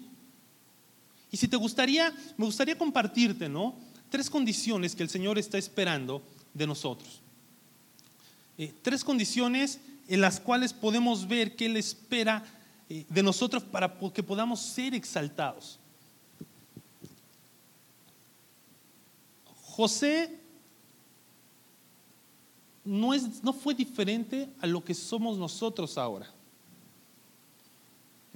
Y 1.30 1.36
si 1.36 1.46
te 1.46 1.56
gustaría, 1.56 2.12
me 2.36 2.44
gustaría 2.44 2.76
compartirte, 2.76 3.48
¿no? 3.48 3.76
Tres 4.10 4.28
condiciones 4.28 4.96
que 4.96 5.04
el 5.04 5.08
Señor 5.08 5.38
está 5.38 5.58
esperando 5.58 6.24
de 6.58 6.66
nosotros. 6.66 7.20
Eh, 8.58 8.74
tres 8.82 9.04
condiciones 9.04 9.80
en 10.08 10.20
las 10.20 10.40
cuales 10.40 10.72
podemos 10.72 11.26
ver 11.26 11.54
que 11.54 11.66
Él 11.66 11.76
espera 11.76 12.44
eh, 12.88 13.06
de 13.08 13.22
nosotros 13.22 13.62
para 13.62 13.98
que 14.12 14.22
podamos 14.22 14.60
ser 14.60 14.94
exaltados. 14.94 15.78
José 19.62 20.40
no, 22.84 23.14
es, 23.14 23.44
no 23.44 23.52
fue 23.52 23.74
diferente 23.74 24.48
a 24.60 24.66
lo 24.66 24.82
que 24.82 24.94
somos 24.94 25.38
nosotros 25.38 25.96
ahora. 25.96 26.28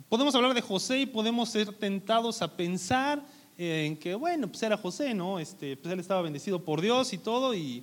Podemos 0.08 0.34
hablar 0.34 0.54
de 0.54 0.60
José 0.60 1.00
y 1.00 1.06
podemos 1.06 1.48
ser 1.48 1.72
tentados 1.74 2.42
a 2.42 2.56
pensar 2.56 3.24
en 3.56 3.96
que, 3.96 4.14
bueno, 4.14 4.46
pues 4.46 4.62
era 4.62 4.76
José, 4.76 5.14
¿no? 5.14 5.38
Este, 5.38 5.76
pues 5.76 5.92
él 5.92 6.00
estaba 6.00 6.22
bendecido 6.22 6.62
por 6.62 6.80
Dios 6.80 7.12
y 7.12 7.18
todo, 7.18 7.54
y 7.54 7.82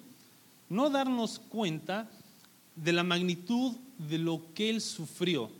no 0.69 0.89
darnos 0.89 1.39
cuenta 1.39 2.10
de 2.75 2.93
la 2.93 3.03
magnitud 3.03 3.75
de 3.97 4.17
lo 4.17 4.53
que 4.53 4.69
él 4.69 4.82
sufrió. 4.82 5.51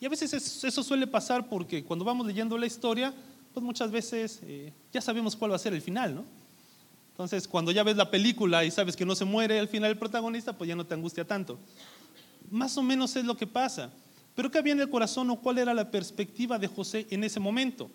Y 0.00 0.06
a 0.06 0.08
veces 0.08 0.32
eso 0.64 0.82
suele 0.82 1.06
pasar 1.06 1.48
porque 1.48 1.84
cuando 1.84 2.04
vamos 2.04 2.26
leyendo 2.26 2.58
la 2.58 2.66
historia, 2.66 3.14
pues 3.54 3.64
muchas 3.64 3.90
veces 3.90 4.40
eh, 4.42 4.72
ya 4.92 5.00
sabemos 5.00 5.36
cuál 5.36 5.52
va 5.52 5.56
a 5.56 5.60
ser 5.60 5.72
el 5.72 5.80
final, 5.80 6.14
¿no? 6.14 6.24
Entonces, 7.12 7.46
cuando 7.46 7.70
ya 7.70 7.82
ves 7.82 7.96
la 7.96 8.10
película 8.10 8.64
y 8.64 8.70
sabes 8.70 8.96
que 8.96 9.04
no 9.04 9.14
se 9.14 9.24
muere 9.24 9.60
al 9.60 9.68
final 9.68 9.90
el 9.90 9.98
protagonista, 9.98 10.56
pues 10.56 10.66
ya 10.68 10.74
no 10.74 10.86
te 10.86 10.94
angustia 10.94 11.26
tanto. 11.26 11.58
Más 12.50 12.76
o 12.78 12.82
menos 12.82 13.14
es 13.16 13.24
lo 13.24 13.36
que 13.36 13.46
pasa. 13.46 13.90
Pero 14.34 14.50
¿qué 14.50 14.58
había 14.58 14.72
en 14.72 14.80
el 14.80 14.88
corazón 14.88 15.30
o 15.30 15.36
cuál 15.36 15.58
era 15.58 15.74
la 15.74 15.90
perspectiva 15.90 16.58
de 16.58 16.66
José 16.66 17.06
en 17.10 17.22
ese 17.22 17.38
momento? 17.38 17.90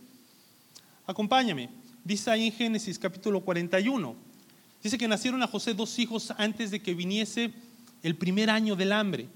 Acompáñame. 1.08 1.70
Dice 2.04 2.30
ahí 2.30 2.48
en 2.48 2.54
Génesis 2.54 3.00
capítulo 3.00 3.42
41. 3.42 4.27
Dice 4.84 4.98
que 4.98 5.08
nacieron 5.08 5.42
a 5.44 5.48
José 5.48 5.74
dos 5.74 5.98
hijos 6.00 6.34
antes 6.38 6.72
de 6.72 6.82
que 6.82 6.94
viniese 6.94 7.52
el 8.04 8.16
primer 8.16 8.50
año 8.50 8.76
del 8.76 8.92
hambre, 8.92 9.28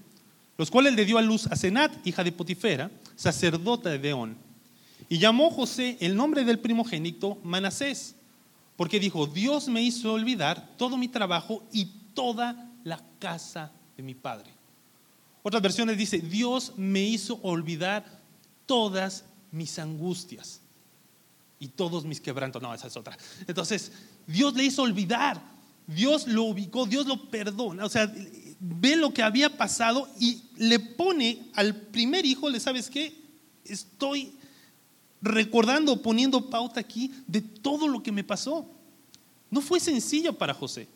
los 0.56 0.70
cuales 0.70 0.94
le 0.94 1.04
dio 1.04 1.18
a 1.18 1.22
luz 1.22 1.46
a 1.46 1.56
Senat, 1.56 2.06
hija 2.06 2.22
de 2.24 2.32
Potifera, 2.32 2.90
sacerdota 3.16 3.90
de 3.90 3.98
Deón. 3.98 4.36
Y 5.08 5.18
llamó 5.18 5.50
José 5.50 5.96
el 6.00 6.16
nombre 6.16 6.44
del 6.44 6.58
primogénito 6.58 7.38
Manasés, 7.42 8.14
porque 8.76 9.00
dijo, 9.00 9.26
Dios 9.26 9.68
me 9.68 9.82
hizo 9.82 10.12
olvidar 10.12 10.76
todo 10.78 10.96
mi 10.96 11.08
trabajo 11.08 11.64
y 11.72 11.86
toda 12.14 12.70
la 12.84 13.00
casa 13.18 13.70
de 13.96 14.02
mi 14.02 14.14
padre. 14.14 14.50
Otras 15.42 15.62
versiones 15.62 15.98
dice, 15.98 16.18
Dios 16.18 16.72
me 16.76 17.02
hizo 17.02 17.40
olvidar 17.42 18.04
todas 18.66 19.24
mis 19.50 19.78
angustias 19.78 20.60
y 21.58 21.68
todos 21.68 22.04
mis 22.04 22.20
quebrantos. 22.20 22.62
No, 22.62 22.72
esa 22.72 22.86
es 22.86 22.96
otra. 22.96 23.16
Entonces, 23.46 23.92
Dios 24.26 24.54
le 24.54 24.64
hizo 24.64 24.82
olvidar, 24.82 25.42
Dios 25.86 26.26
lo 26.26 26.44
ubicó, 26.44 26.86
Dios 26.86 27.06
lo 27.06 27.30
perdona. 27.30 27.84
O 27.84 27.88
sea, 27.88 28.12
ve 28.60 28.96
lo 28.96 29.12
que 29.12 29.22
había 29.22 29.56
pasado 29.56 30.08
y 30.18 30.42
le 30.56 30.78
pone 30.78 31.46
al 31.54 31.74
primer 31.74 32.24
hijo, 32.24 32.48
¿le 32.48 32.60
sabes 32.60 32.88
qué? 32.88 33.12
Estoy 33.64 34.32
recordando, 35.20 36.00
poniendo 36.02 36.50
pauta 36.50 36.80
aquí 36.80 37.12
de 37.26 37.40
todo 37.40 37.88
lo 37.88 38.02
que 38.02 38.12
me 38.12 38.24
pasó. 38.24 38.66
No 39.50 39.60
fue 39.60 39.80
sencillo 39.80 40.32
para 40.32 40.54
José. 40.54 40.88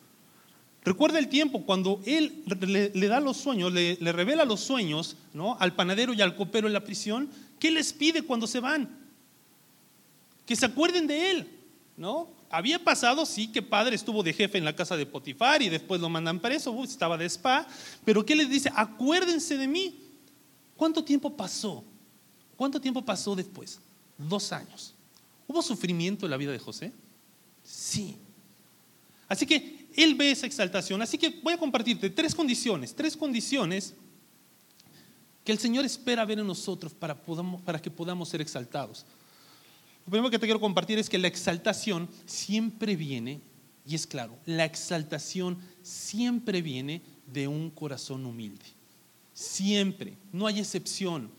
Recuerda 0.83 1.19
el 1.19 1.27
tiempo 1.27 1.63
cuando 1.65 2.01
él 2.05 2.43
le, 2.45 3.07
da 3.07 3.19
los 3.19 3.35
sueños, 3.37 3.73
le, 3.73 3.97
revela 4.13 4.45
los 4.45 4.61
sueños 4.61 5.17
¿no? 5.33 5.57
al 5.59 5.75
panadero 5.75 6.13
y 6.13 6.21
al 6.21 6.35
copero 6.35 6.67
en 6.67 6.73
la 6.73 6.83
prisión. 6.83 7.29
¿Qué 7.59 7.71
les 7.71 7.91
pide 7.91 8.21
cuando 8.21 8.47
se 8.47 8.61
van? 8.61 8.89
Que 10.45 10.55
se 10.55 10.65
acuerden 10.65 11.05
de 11.07 11.31
él. 11.31 11.47
¿no? 11.97 12.29
Había 12.49 12.83
pasado, 12.83 13.25
sí, 13.25 13.51
que 13.51 13.61
padre 13.61 13.95
estuvo 13.95 14.23
de 14.23 14.33
jefe 14.33 14.57
en 14.57 14.65
la 14.65 14.75
casa 14.75 14.95
de 14.95 15.05
Potifar 15.05 15.61
y 15.61 15.69
después 15.69 15.99
lo 15.99 16.09
mandan 16.09 16.39
preso, 16.39 16.83
estaba 16.83 17.17
de 17.17 17.25
spa. 17.25 17.67
Pero 18.05 18.25
¿qué 18.25 18.35
les 18.35 18.49
dice? 18.49 18.71
Acuérdense 18.73 19.57
de 19.57 19.67
mí. 19.67 19.99
¿Cuánto 20.75 21.03
tiempo 21.03 21.35
pasó? 21.35 21.83
¿Cuánto 22.55 22.79
tiempo 22.79 23.03
pasó 23.03 23.35
después? 23.35 23.79
Dos 24.17 24.51
años. 24.51 24.93
¿Hubo 25.47 25.61
sufrimiento 25.61 26.25
en 26.25 26.31
la 26.31 26.37
vida 26.37 26.51
de 26.51 26.59
José? 26.59 26.93
Sí. 27.63 28.17
Así 29.27 29.45
que 29.45 29.87
él 29.95 30.15
ve 30.15 30.31
esa 30.31 30.45
exaltación. 30.45 31.01
Así 31.01 31.17
que 31.17 31.29
voy 31.41 31.53
a 31.53 31.57
compartirte 31.57 32.09
tres 32.09 32.33
condiciones, 32.33 32.95
tres 32.95 33.17
condiciones 33.17 33.93
que 35.43 35.51
el 35.51 35.59
Señor 35.59 35.85
espera 35.85 36.25
ver 36.25 36.39
en 36.39 36.47
nosotros 36.47 36.93
para, 36.93 37.15
para 37.63 37.81
que 37.81 37.89
podamos 37.89 38.29
ser 38.29 38.41
exaltados. 38.41 39.05
Lo 40.07 40.11
primero 40.11 40.31
que 40.31 40.39
te 40.39 40.47
quiero 40.47 40.61
compartir 40.61 40.97
es 40.99 41.09
que 41.09 41.17
la 41.17 41.27
exaltación 41.27 42.07
siempre 42.25 42.95
viene, 42.95 43.41
y 43.85 43.93
es 43.93 44.07
claro, 44.07 44.37
la 44.45 44.63
exaltación 44.63 45.57
siempre 45.81 46.61
viene 46.61 47.01
de 47.25 47.49
un 47.49 47.69
corazón 47.69 48.25
humilde. 48.25 48.63
Siempre, 49.33 50.13
no 50.31 50.47
hay 50.47 50.59
excepción. 50.59 51.29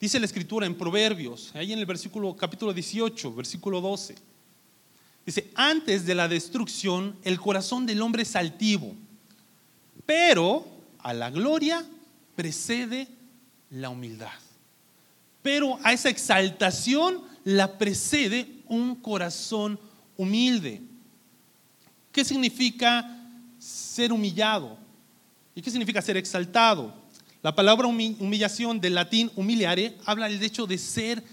Dice 0.00 0.18
la 0.18 0.26
escritura 0.26 0.66
en 0.66 0.76
Proverbios, 0.76 1.52
ahí 1.54 1.72
en 1.72 1.78
el 1.78 1.86
versículo 1.86 2.34
capítulo 2.34 2.74
18, 2.74 3.32
versículo 3.32 3.80
12. 3.80 4.16
Dice, 5.24 5.48
antes 5.54 6.04
de 6.04 6.16
la 6.16 6.26
destrucción 6.26 7.14
el 7.22 7.38
corazón 7.38 7.86
del 7.86 8.02
hombre 8.02 8.24
es 8.24 8.34
altivo, 8.34 8.92
pero 10.04 10.66
a 10.98 11.14
la 11.14 11.30
gloria 11.30 11.86
precede 12.34 13.06
la 13.70 13.88
humildad. 13.88 14.32
Pero 15.42 15.78
a 15.84 15.92
esa 15.92 16.10
exaltación 16.10 17.29
la 17.44 17.78
precede 17.78 18.62
un 18.68 18.94
corazón 18.96 19.78
humilde. 20.16 20.82
¿Qué 22.12 22.24
significa 22.24 23.18
ser 23.58 24.12
humillado? 24.12 24.76
¿Y 25.54 25.62
qué 25.62 25.70
significa 25.70 26.02
ser 26.02 26.16
exaltado? 26.16 26.94
La 27.42 27.54
palabra 27.54 27.86
humillación 27.86 28.80
del 28.80 28.94
latín 28.94 29.30
humiliare 29.34 29.96
habla 30.04 30.28
del 30.28 30.42
hecho 30.42 30.66
de 30.66 30.76
ser 30.76 31.24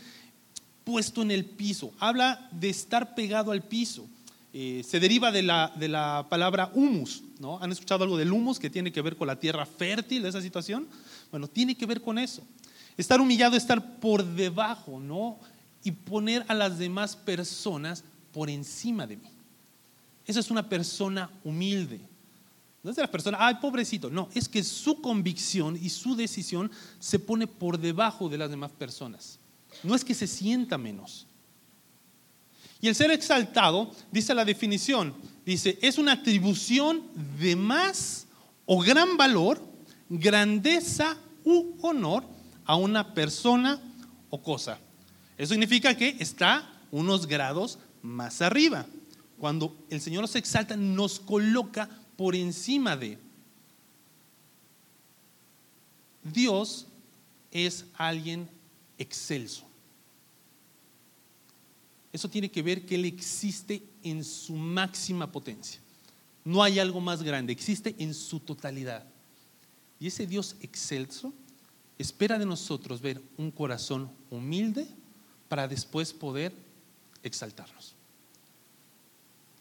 puesto 0.84 1.22
en 1.22 1.32
el 1.32 1.44
piso, 1.44 1.92
habla 2.00 2.48
de 2.52 2.70
estar 2.70 3.14
pegado 3.14 3.52
al 3.52 3.62
piso. 3.62 4.08
Eh, 4.54 4.84
se 4.88 5.02
deriva 5.02 5.32
de 5.34 5.44
la, 5.44 5.74
de 5.76 5.90
la 5.90 6.26
palabra 6.30 6.72
humus, 6.74 7.22
¿no? 7.40 7.60
¿Han 7.62 7.72
escuchado 7.74 8.06
algo 8.06 8.18
del 8.18 8.32
humus 8.32 8.58
que 8.58 8.70
tiene 8.70 8.92
que 8.92 9.02
ver 9.02 9.18
con 9.18 9.28
la 9.28 9.38
tierra 9.38 9.66
fértil, 9.66 10.26
esa 10.26 10.42
situación? 10.42 10.88
Bueno, 11.30 11.50
tiene 11.50 11.76
que 11.76 11.86
ver 11.86 12.02
con 12.02 12.18
eso. 12.18 12.42
Estar 12.96 13.20
humillado, 13.20 13.58
estar 13.58 14.00
por 14.00 14.24
debajo, 14.24 15.00
¿no? 15.00 15.38
Y 15.88 15.92
poner 15.92 16.44
a 16.50 16.54
las 16.54 16.78
demás 16.78 17.16
personas 17.16 18.04
por 18.34 18.50
encima 18.50 19.08
de 19.08 19.16
mí. 19.16 19.30
Esa 20.26 20.42
es 20.42 20.52
una 20.52 20.68
persona 20.68 21.30
humilde. 21.46 22.02
No 22.84 22.90
es 22.90 22.98
de 22.98 23.04
la 23.04 23.10
persona, 23.10 23.38
ay, 23.40 23.56
pobrecito. 23.62 24.10
No, 24.10 24.28
es 24.34 24.50
que 24.50 24.66
su 24.66 25.02
convicción 25.02 25.80
y 25.82 25.88
su 25.88 26.14
decisión 26.14 26.70
se 27.00 27.20
pone 27.20 27.48
por 27.48 27.80
debajo 27.80 28.28
de 28.28 28.38
las 28.38 28.50
demás 28.50 28.72
personas. 28.72 29.40
No 29.82 29.96
es 29.96 30.04
que 30.04 30.14
se 30.14 30.28
sienta 30.28 30.78
menos. 30.78 31.26
Y 32.82 32.90
el 32.90 32.96
ser 32.96 33.10
exaltado, 33.12 33.90
dice 34.12 34.36
la 34.36 34.44
definición, 34.44 35.14
dice, 35.46 35.80
es 35.82 35.98
una 35.98 36.12
atribución 36.12 37.04
de 37.40 37.56
más 37.56 38.28
o 38.66 38.82
gran 38.82 39.16
valor, 39.16 39.66
grandeza 40.10 41.16
u 41.46 41.78
honor 41.82 42.26
a 42.66 42.76
una 42.76 43.14
persona 43.14 43.80
o 44.30 44.44
cosa. 44.44 44.80
Eso 45.38 45.54
significa 45.54 45.96
que 45.96 46.16
está 46.20 46.68
unos 46.92 47.28
grados 47.28 47.78
más 48.02 48.42
arriba. 48.42 48.86
Cuando 49.38 49.76
el 49.90 50.02
Señor 50.02 50.22
nos 50.22 50.36
exalta, 50.36 50.76
nos 50.76 51.20
coloca 51.20 51.90
por 52.16 52.36
encima 52.36 52.98
de. 52.98 53.20
Dios 56.24 56.88
es 57.52 57.86
alguien 57.96 58.50
excelso. 58.98 59.66
Eso 62.12 62.30
tiene 62.30 62.50
que 62.50 62.64
ver 62.64 62.86
que 62.86 62.96
Él 62.96 63.06
existe 63.06 63.84
en 64.02 64.24
su 64.24 64.56
máxima 64.56 65.32
potencia. 65.32 65.80
No 66.44 66.64
hay 66.64 66.80
algo 66.80 67.00
más 67.00 67.22
grande, 67.22 67.54
existe 67.54 67.96
en 68.00 68.14
su 68.14 68.40
totalidad. 68.40 69.06
Y 70.00 70.08
ese 70.08 70.26
Dios 70.26 70.56
excelso 70.62 71.34
espera 71.98 72.40
de 72.40 72.46
nosotros 72.46 73.02
ver 73.02 73.22
un 73.38 73.52
corazón 73.52 74.10
humilde 74.30 74.88
para 75.50 75.68
después 75.68 76.14
poder 76.14 76.54
exaltarnos. 77.24 77.94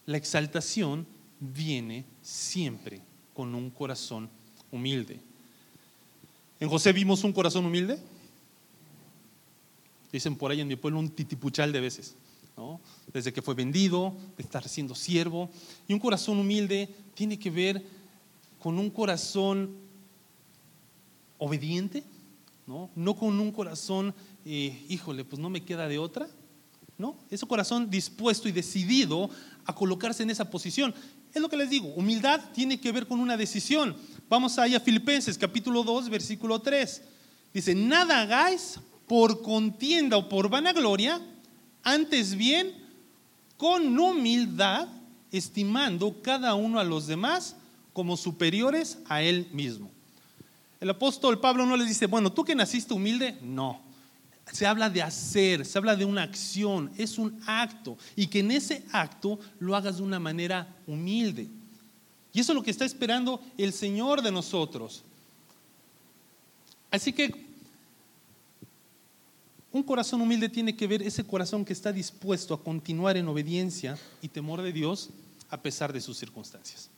La 0.05 0.17
exaltación 0.17 1.05
viene 1.39 2.05
siempre 2.21 3.01
con 3.33 3.53
un 3.53 3.69
corazón 3.69 4.29
humilde. 4.71 5.19
En 6.59 6.69
José 6.69 6.93
vimos 6.93 7.23
un 7.23 7.33
corazón 7.33 7.65
humilde. 7.65 7.99
Dicen 10.11 10.35
por 10.35 10.51
ahí 10.51 10.61
en 10.61 10.67
mi 10.67 10.75
pueblo 10.75 10.99
un 10.99 11.09
titipuchal 11.09 11.71
de 11.71 11.81
veces. 11.81 12.15
Desde 13.13 13.31
que 13.31 13.41
fue 13.41 13.53
vendido, 13.53 14.15
de 14.35 14.43
estar 14.43 14.67
siendo 14.67 14.95
siervo. 14.95 15.49
Y 15.87 15.93
un 15.93 15.99
corazón 15.99 16.39
humilde 16.39 16.89
tiene 17.13 17.37
que 17.37 17.51
ver 17.51 17.83
con 18.59 18.79
un 18.79 18.89
corazón 18.89 19.75
obediente, 21.37 22.03
no, 22.65 22.89
no 22.95 23.15
con 23.15 23.39
un 23.39 23.51
corazón, 23.51 24.13
híjole, 24.47 25.25
pues 25.25 25.39
no 25.39 25.49
me 25.49 25.63
queda 25.63 25.87
de 25.87 25.97
otra. 25.97 26.27
¿no? 26.97 27.15
Ese 27.29 27.45
corazón 27.45 27.89
dispuesto 27.89 28.49
y 28.49 28.51
decidido 28.51 29.29
a 29.65 29.75
colocarse 29.75 30.23
en 30.23 30.29
esa 30.29 30.49
posición. 30.49 30.93
Es 31.33 31.41
lo 31.41 31.49
que 31.49 31.57
les 31.57 31.69
digo, 31.69 31.89
humildad 31.89 32.41
tiene 32.53 32.79
que 32.79 32.91
ver 32.91 33.07
con 33.07 33.19
una 33.19 33.37
decisión. 33.37 33.95
Vamos 34.29 34.57
ahí 34.57 34.75
a 34.75 34.79
Filipenses 34.79 35.37
capítulo 35.37 35.83
2, 35.83 36.09
versículo 36.09 36.59
3. 36.59 37.01
Dice, 37.53 37.75
nada 37.75 38.21
hagáis 38.21 38.79
por 39.07 39.41
contienda 39.41 40.17
o 40.17 40.27
por 40.27 40.49
vanagloria, 40.49 41.21
antes 41.83 42.35
bien 42.35 42.73
con 43.55 43.97
humildad, 43.97 44.87
estimando 45.31 46.21
cada 46.21 46.55
uno 46.55 46.79
a 46.79 46.83
los 46.83 47.07
demás 47.07 47.55
como 47.93 48.17
superiores 48.17 48.99
a 49.07 49.21
él 49.21 49.47
mismo. 49.51 49.89
El 50.79 50.89
apóstol 50.89 51.39
Pablo 51.39 51.65
no 51.65 51.75
les 51.75 51.87
dice, 51.87 52.05
bueno, 52.05 52.31
tú 52.31 52.43
que 52.43 52.55
naciste 52.55 52.93
humilde, 52.93 53.37
no. 53.41 53.86
Se 54.51 54.65
habla 54.65 54.89
de 54.89 55.01
hacer, 55.01 55.65
se 55.65 55.77
habla 55.77 55.95
de 55.95 56.05
una 56.05 56.23
acción, 56.23 56.91
es 56.97 57.17
un 57.17 57.39
acto. 57.45 57.97
Y 58.15 58.27
que 58.27 58.39
en 58.39 58.51
ese 58.51 58.83
acto 58.91 59.39
lo 59.59 59.75
hagas 59.75 59.97
de 59.97 60.03
una 60.03 60.19
manera 60.19 60.75
humilde. 60.87 61.47
Y 62.33 62.39
eso 62.39 62.51
es 62.51 62.55
lo 62.55 62.63
que 62.63 62.71
está 62.71 62.85
esperando 62.85 63.41
el 63.57 63.73
Señor 63.73 64.21
de 64.21 64.31
nosotros. 64.31 65.03
Así 66.91 67.11
que 67.11 67.47
un 69.71 69.83
corazón 69.83 70.21
humilde 70.21 70.49
tiene 70.49 70.75
que 70.75 70.87
ver 70.87 71.01
ese 71.01 71.23
corazón 71.23 71.65
que 71.65 71.73
está 71.73 71.91
dispuesto 71.91 72.53
a 72.53 72.63
continuar 72.63 73.17
en 73.17 73.27
obediencia 73.27 73.97
y 74.21 74.27
temor 74.27 74.61
de 74.61 74.71
Dios 74.71 75.09
a 75.49 75.61
pesar 75.61 75.93
de 75.93 76.01
sus 76.01 76.17
circunstancias. 76.17 76.89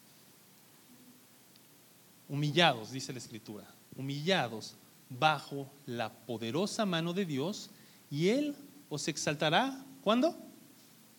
Humillados, 2.27 2.91
dice 2.91 3.11
la 3.11 3.19
Escritura, 3.19 3.65
humillados 3.97 4.75
bajo 5.09 5.69
la 5.85 6.11
poderosa 6.11 6.85
mano 6.85 7.13
de 7.13 7.25
Dios 7.25 7.69
y 8.11 8.29
Él 8.29 8.55
os 8.89 9.07
exaltará. 9.07 9.83
¿Cuándo? 10.03 10.35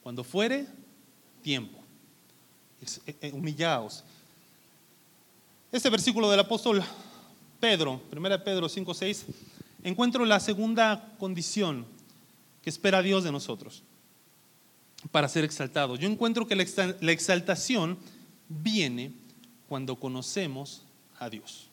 Cuando 0.03 0.24
fuere 0.24 0.66
tiempo. 1.42 1.79
Eh, 2.81 3.16
eh, 3.20 3.33
humillaos. 3.33 4.05
Este 5.72 5.90
versículo 5.90 6.31
del 6.31 6.40
apóstol 6.40 6.83
Pedro, 7.61 8.00
1 8.11 8.44
Pedro 8.44 8.68
5, 8.68 8.94
6, 8.94 9.26
encuentro 9.85 10.24
la 10.24 10.40
segunda 10.40 11.14
condición 11.18 11.87
que 12.62 12.70
espera 12.70 13.03
Dios 13.03 13.22
de 13.22 13.33
nosotros 13.33 13.83
para 15.12 15.29
ser 15.29 15.44
exaltado. 15.44 15.96
Yo 15.96 16.09
encuentro 16.09 16.46
que 16.46 16.57
la 16.57 17.12
exaltación 17.12 17.98
viene 18.48 19.12
cuando 19.68 19.96
conocemos 19.96 20.83
a 21.18 21.31
Dios. 21.31 21.69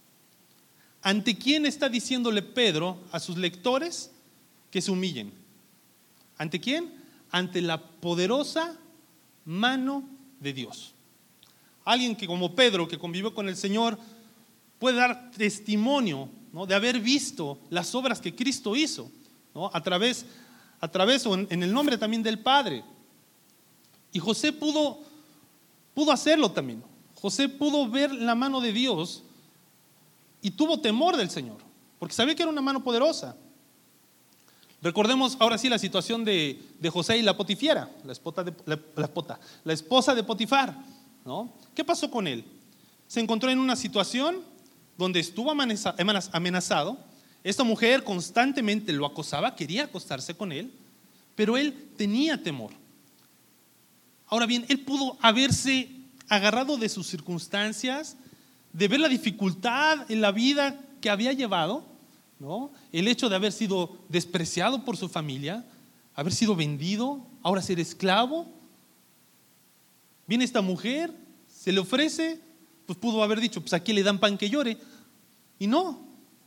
¿Ante 1.01 1.37
quién 1.37 1.65
está 1.65 1.89
diciéndole 1.89 2.41
Pedro 2.41 2.99
a 3.11 3.19
sus 3.19 3.37
lectores 3.37 4.11
que 4.71 4.81
se 4.81 4.91
humillen? 4.91 5.31
¿Ante 6.37 6.59
quién? 6.59 6.93
Ante 7.31 7.61
la 7.61 7.81
poderosa 7.81 8.77
mano 9.45 10.03
de 10.39 10.53
Dios. 10.53 10.93
Alguien 11.85 12.15
que 12.15 12.27
como 12.27 12.53
Pedro, 12.55 12.87
que 12.87 12.99
convivió 12.99 13.33
con 13.33 13.47
el 13.47 13.55
Señor, 13.55 13.97
puede 14.79 14.97
dar 14.97 15.31
testimonio 15.31 16.29
de 16.67 16.75
haber 16.75 16.99
visto 16.99 17.59
las 17.69 17.93
obras 17.95 18.19
que 18.19 18.35
Cristo 18.35 18.75
hizo, 18.75 19.11
a 19.73 19.81
través, 19.81 20.25
a 20.79 20.87
través 20.87 21.25
o 21.25 21.35
en, 21.35 21.63
el 21.63 21.71
nombre 21.71 21.97
también 21.97 22.23
del 22.23 22.39
Padre. 22.39 22.83
Y 24.11 24.19
José 24.19 24.51
pudo, 24.51 24.99
pudo 25.93 26.11
hacerlo 26.11 26.51
también. 26.51 26.83
José 27.15 27.49
pudo 27.49 27.89
ver 27.89 28.11
la 28.11 28.35
mano 28.35 28.61
de 28.61 28.73
Dios 28.73 29.23
y 30.41 30.51
tuvo 30.51 30.79
temor 30.79 31.17
del 31.17 31.29
Señor, 31.29 31.57
porque 31.99 32.15
sabía 32.15 32.35
que 32.35 32.43
era 32.43 32.51
una 32.51 32.61
mano 32.61 32.83
poderosa. 32.83 33.35
Recordemos 34.81 35.37
ahora 35.39 35.57
sí 35.57 35.69
la 35.69 35.79
situación 35.79 36.23
de, 36.23 36.61
José 36.91 37.17
y 37.17 37.21
la 37.23 37.35
potifiera, 37.35 37.89
la, 38.03 38.13
la 39.63 39.73
esposa 39.73 40.15
de 40.15 40.23
Potifar. 40.23 40.75
¿no? 41.25 41.51
¿Qué 41.75 41.83
pasó 41.83 42.09
con 42.09 42.27
él? 42.27 42.45
Se 43.07 43.19
encontró 43.19 43.49
en 43.49 43.59
una 43.59 43.75
situación 43.75 44.41
donde 44.97 45.19
estuvo 45.19 45.51
amenazado. 45.51 46.97
Esta 47.43 47.63
mujer 47.63 48.03
constantemente 48.03 48.91
lo 48.93 49.05
acosaba, 49.05 49.55
quería 49.55 49.85
acostarse 49.85 50.35
con 50.35 50.51
él, 50.51 50.71
pero 51.35 51.57
él 51.57 51.91
tenía 51.97 52.41
temor. 52.41 52.71
Ahora 54.27 54.45
bien, 54.45 54.65
él 54.69 54.79
pudo 54.81 55.17
haberse 55.21 55.89
agarrado 56.27 56.77
de 56.77 56.89
sus 56.89 57.07
circunstancias, 57.07 58.17
de 58.77 58.87
ver 58.87 58.99
la 58.99 59.09
dificultad 59.09 60.05
en 60.11 60.21
la 60.21 60.31
vida 60.31 60.79
que 61.01 61.09
había 61.09 61.33
llevado, 61.33 61.83
¿no? 62.37 62.71
el 62.91 63.07
hecho 63.07 63.27
de 63.27 63.35
haber 63.35 63.51
sido 63.51 63.97
despreciado 64.07 64.85
por 64.85 64.97
su 64.97 65.09
familia, 65.09 65.65
haber 66.13 66.31
sido 66.31 66.55
vendido, 66.55 67.25
ahora 67.41 67.63
ser 67.63 67.79
esclavo. 67.79 68.45
Viene 70.27 70.43
esta 70.43 70.61
mujer, 70.61 71.11
se 71.51 71.71
le 71.71 71.79
ofrece, 71.79 72.39
pues 72.85 72.99
pudo 72.99 73.23
haber 73.23 73.39
dicho, 73.39 73.61
pues 73.61 73.73
aquí 73.73 73.93
le 73.93 74.03
dan 74.03 74.19
pan 74.19 74.37
que 74.37 74.47
llore. 74.47 74.77
Y 75.57 75.65
no. 75.65 76.05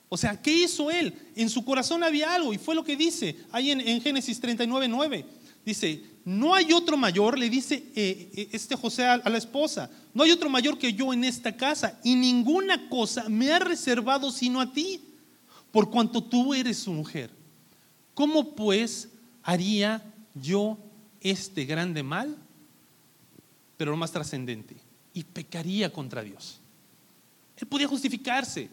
O 0.09 0.17
sea, 0.17 0.41
¿qué 0.41 0.53
hizo 0.53 0.89
él? 0.89 1.13
En 1.35 1.51
su 1.51 1.65
corazón 1.65 2.05
había 2.05 2.33
algo 2.33 2.53
y 2.53 2.59
fue 2.59 2.77
lo 2.77 2.85
que 2.85 2.97
dice 2.97 3.39
ahí 3.51 3.73
en, 3.73 3.81
en 3.81 4.01
Génesis 4.01 4.41
39, 4.41 4.87
9. 4.87 5.27
Dice, 5.65 6.03
no 6.25 6.55
hay 6.55 6.73
otro 6.73 6.97
mayor, 6.97 7.39
le 7.39 7.51
dice 7.51 7.85
eh, 7.95 8.31
eh, 8.35 8.49
este 8.53 8.77
José 8.77 9.05
a, 9.05 9.17
la 9.19 9.39
esposa, 9.39 9.91
no 10.15 10.23
hay 10.23 10.31
otro 10.31 10.49
mayor 10.49 10.79
que 10.79 10.93
yo 10.93 11.13
en 11.13 11.25
esta 11.25 11.57
casa 11.57 11.99
y 12.05 12.15
ninguna 12.15 12.89
cosa 12.89 13.29
me 13.29 13.51
ha 13.53 13.59
reservado 13.59 14.31
sino 14.31 14.61
a 14.61 14.73
ti, 14.73 15.01
por 15.71 15.91
cuanto 15.91 16.23
tú 16.23 16.55
eres 16.55 16.79
su 16.79 16.93
mujer. 16.93 17.31
¿Cómo 18.15 18.55
pues 18.55 19.09
haría 19.43 20.03
yo 20.35 20.79
este 21.21 21.65
grande 21.65 22.03
mal? 22.03 22.37
Pero 23.77 23.93
lo 23.93 23.97
más 23.97 24.13
trascendente, 24.13 24.77
y 25.15 25.25
pecaría 25.25 25.93
contra 25.93 26.23
Dios. 26.23 26.61
Él 27.57 27.67
podía 27.67 27.89
justificarse. 27.89 28.69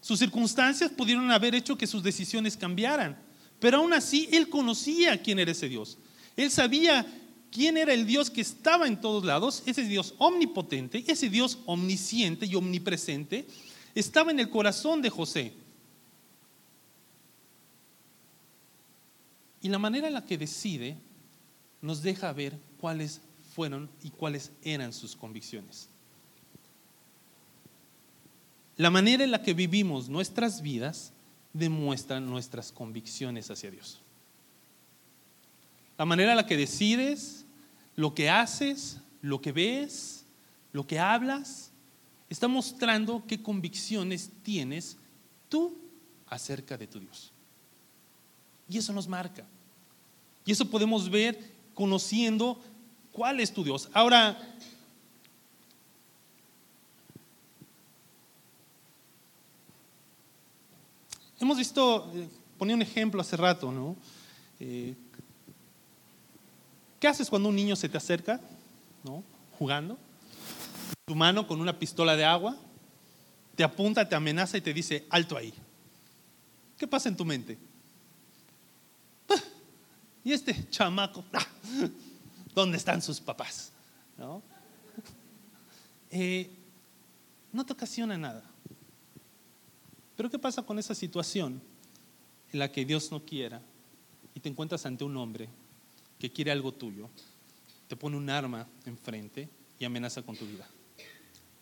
Sus 0.00 0.18
circunstancias 0.18 0.90
pudieron 0.90 1.30
haber 1.30 1.54
hecho 1.54 1.78
que 1.78 1.86
sus 1.86 2.02
decisiones 2.02 2.56
cambiaran, 2.56 3.16
pero 3.60 3.78
aún 3.78 3.92
así 3.92 4.28
él 4.32 4.48
conocía 4.48 5.20
quién 5.20 5.38
era 5.38 5.52
ese 5.52 5.68
Dios. 5.68 5.98
Él 6.36 6.50
sabía 6.50 7.06
quién 7.50 7.76
era 7.76 7.92
el 7.92 8.06
Dios 8.06 8.30
que 8.30 8.40
estaba 8.40 8.86
en 8.86 9.00
todos 9.00 9.24
lados, 9.24 9.62
ese 9.66 9.84
Dios 9.84 10.14
omnipotente, 10.18 11.04
ese 11.06 11.28
Dios 11.28 11.58
omnisciente 11.66 12.46
y 12.46 12.54
omnipresente, 12.54 13.46
estaba 13.94 14.30
en 14.30 14.40
el 14.40 14.50
corazón 14.50 15.02
de 15.02 15.10
José. 15.10 15.52
Y 19.60 19.68
la 19.68 19.78
manera 19.78 20.08
en 20.08 20.14
la 20.14 20.24
que 20.24 20.38
decide 20.38 20.96
nos 21.82 22.02
deja 22.02 22.32
ver 22.32 22.58
cuáles 22.80 23.20
fueron 23.54 23.90
y 24.02 24.10
cuáles 24.10 24.50
eran 24.62 24.92
sus 24.92 25.14
convicciones. 25.14 25.88
La 28.76 28.90
manera 28.90 29.22
en 29.22 29.30
la 29.30 29.42
que 29.42 29.54
vivimos 29.54 30.08
nuestras 30.08 30.62
vidas 30.62 31.12
demuestra 31.52 32.18
nuestras 32.20 32.72
convicciones 32.72 33.50
hacia 33.50 33.70
Dios. 33.70 34.00
La 35.98 36.04
manera 36.04 36.32
en 36.32 36.36
la 36.36 36.46
que 36.46 36.56
decides, 36.56 37.44
lo 37.96 38.14
que 38.14 38.30
haces, 38.30 38.98
lo 39.20 39.40
que 39.40 39.52
ves, 39.52 40.24
lo 40.72 40.86
que 40.86 40.98
hablas, 40.98 41.70
está 42.28 42.48
mostrando 42.48 43.24
qué 43.26 43.42
convicciones 43.42 44.30
tienes 44.42 44.96
tú 45.48 45.78
acerca 46.26 46.78
de 46.78 46.86
tu 46.86 46.98
Dios. 46.98 47.30
Y 48.68 48.78
eso 48.78 48.92
nos 48.92 49.06
marca. 49.06 49.44
Y 50.44 50.52
eso 50.52 50.68
podemos 50.68 51.10
ver 51.10 51.38
conociendo 51.74 52.60
cuál 53.12 53.40
es 53.40 53.52
tu 53.52 53.62
Dios. 53.62 53.88
Ahora, 53.92 54.38
hemos 61.38 61.58
visto, 61.58 62.10
eh, 62.14 62.28
ponía 62.56 62.74
un 62.74 62.82
ejemplo 62.82 63.20
hace 63.20 63.36
rato, 63.36 63.70
¿no? 63.70 63.94
Eh, 64.58 64.94
¿Qué 67.02 67.08
haces 67.08 67.28
cuando 67.28 67.48
un 67.48 67.56
niño 67.56 67.74
se 67.74 67.88
te 67.88 67.96
acerca, 67.98 68.40
¿no? 69.02 69.24
jugando? 69.58 69.98
tu 71.04 71.16
mano 71.16 71.48
con 71.48 71.60
una 71.60 71.76
pistola 71.76 72.14
de 72.14 72.24
agua, 72.24 72.56
te 73.56 73.64
apunta, 73.64 74.08
te 74.08 74.14
amenaza 74.14 74.56
y 74.56 74.60
te 74.60 74.72
dice, 74.72 75.04
alto 75.10 75.36
ahí. 75.36 75.52
¿Qué 76.78 76.86
pasa 76.86 77.08
en 77.08 77.16
tu 77.16 77.24
mente? 77.24 77.58
Ah, 79.28 79.42
¿Y 80.22 80.30
este 80.30 80.68
chamaco? 80.70 81.24
Ah, 81.32 81.44
¿Dónde 82.54 82.76
están 82.76 83.02
sus 83.02 83.18
papás? 83.18 83.72
¿No? 84.16 84.40
Eh, 86.08 86.48
no 87.52 87.66
te 87.66 87.72
ocasiona 87.72 88.16
nada. 88.16 88.44
Pero 90.16 90.30
¿qué 90.30 90.38
pasa 90.38 90.62
con 90.62 90.78
esa 90.78 90.94
situación 90.94 91.60
en 92.52 92.58
la 92.60 92.70
que 92.70 92.84
Dios 92.84 93.10
no 93.10 93.24
quiera 93.24 93.60
y 94.36 94.38
te 94.38 94.48
encuentras 94.48 94.86
ante 94.86 95.02
un 95.02 95.16
hombre 95.16 95.48
que 96.22 96.30
quiere 96.30 96.52
algo 96.52 96.70
tuyo, 96.70 97.10
te 97.88 97.96
pone 97.96 98.16
un 98.16 98.30
arma 98.30 98.68
enfrente 98.86 99.48
y 99.76 99.84
amenaza 99.84 100.22
con 100.22 100.36
tu 100.36 100.46
vida? 100.46 100.68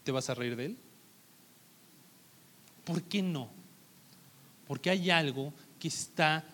¿Te 0.05 0.13
vas 0.13 0.29
a 0.29 0.35
reír 0.35 0.55
de 0.55 0.67
él? 0.67 0.77
¿Por 2.85 3.03
qué 3.05 3.23
no? 3.23 3.49
Porque 4.69 4.91
hay 4.91 5.09
algo 5.09 5.55
que 5.79 5.89
está 5.89 6.45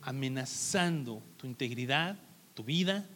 amenazando 0.00 1.22
tu 1.36 1.46
integridad, 1.46 2.18
tu 2.52 2.64
vida, 2.64 3.06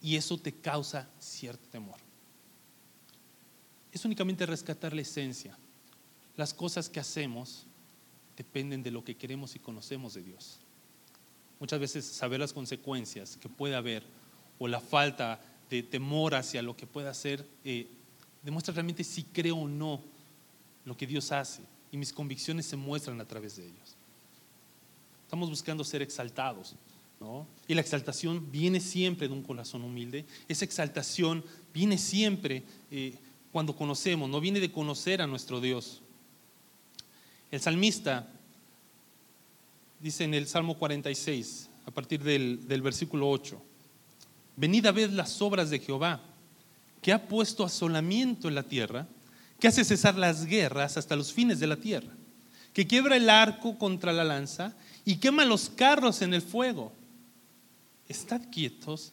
y 0.00 0.16
eso 0.16 0.36
te 0.38 0.52
causa 0.52 1.08
cierto 1.20 1.64
temor. 1.68 2.00
Es 3.92 4.04
únicamente 4.04 4.44
rescatar 4.44 4.92
la 4.92 5.02
esencia. 5.02 5.56
Las 6.36 6.52
cosas 6.52 6.88
que 6.88 6.98
hacemos 6.98 7.64
dependen 8.36 8.82
de 8.82 8.90
lo 8.90 9.04
que 9.04 9.16
queremos 9.16 9.54
y 9.54 9.60
conocemos 9.60 10.14
de 10.14 10.24
Dios. 10.24 10.58
Muchas 11.62 11.78
veces 11.78 12.04
saber 12.04 12.40
las 12.40 12.52
consecuencias 12.52 13.36
que 13.36 13.48
puede 13.48 13.76
haber 13.76 14.02
o 14.58 14.66
la 14.66 14.80
falta 14.80 15.40
de 15.70 15.84
temor 15.84 16.34
hacia 16.34 16.60
lo 16.60 16.76
que 16.76 16.88
pueda 16.88 17.10
hacer 17.10 17.46
eh, 17.64 17.86
demuestra 18.42 18.74
realmente 18.74 19.04
si 19.04 19.22
creo 19.22 19.58
o 19.58 19.68
no 19.68 20.00
lo 20.84 20.96
que 20.96 21.06
Dios 21.06 21.30
hace 21.30 21.62
y 21.92 21.96
mis 21.98 22.12
convicciones 22.12 22.66
se 22.66 22.74
muestran 22.74 23.20
a 23.20 23.24
través 23.26 23.54
de 23.54 23.66
ellos. 23.66 23.94
Estamos 25.22 25.48
buscando 25.48 25.84
ser 25.84 26.02
exaltados, 26.02 26.74
¿no? 27.20 27.46
Y 27.68 27.74
la 27.74 27.80
exaltación 27.80 28.50
viene 28.50 28.80
siempre 28.80 29.28
de 29.28 29.34
un 29.34 29.44
corazón 29.44 29.84
humilde. 29.84 30.24
Esa 30.48 30.64
exaltación 30.64 31.44
viene 31.72 31.96
siempre 31.96 32.64
eh, 32.90 33.14
cuando 33.52 33.76
conocemos, 33.76 34.28
no 34.28 34.40
viene 34.40 34.58
de 34.58 34.72
conocer 34.72 35.22
a 35.22 35.28
nuestro 35.28 35.60
Dios. 35.60 36.02
El 37.52 37.60
salmista 37.60 38.28
dice 40.02 40.24
en 40.24 40.34
el 40.34 40.48
Salmo 40.48 40.76
46, 40.76 41.70
a 41.86 41.90
partir 41.92 42.22
del, 42.22 42.66
del 42.66 42.82
versículo 42.82 43.30
8, 43.30 43.62
venid 44.56 44.84
a 44.86 44.92
ver 44.92 45.12
las 45.12 45.40
obras 45.40 45.70
de 45.70 45.78
Jehová 45.78 46.20
que 47.00 47.12
ha 47.12 47.28
puesto 47.28 47.64
asolamiento 47.64 48.48
en 48.48 48.56
la 48.56 48.64
tierra, 48.64 49.06
que 49.60 49.68
hace 49.68 49.84
cesar 49.84 50.16
las 50.16 50.44
guerras 50.44 50.96
hasta 50.96 51.16
los 51.16 51.32
fines 51.32 51.60
de 51.60 51.68
la 51.68 51.76
tierra, 51.76 52.10
que 52.72 52.86
quiebra 52.86 53.16
el 53.16 53.30
arco 53.30 53.78
contra 53.78 54.12
la 54.12 54.24
lanza 54.24 54.74
y 55.04 55.16
quema 55.16 55.44
los 55.44 55.70
carros 55.70 56.20
en 56.22 56.34
el 56.34 56.42
fuego. 56.42 56.92
Estad 58.08 58.42
quietos 58.50 59.12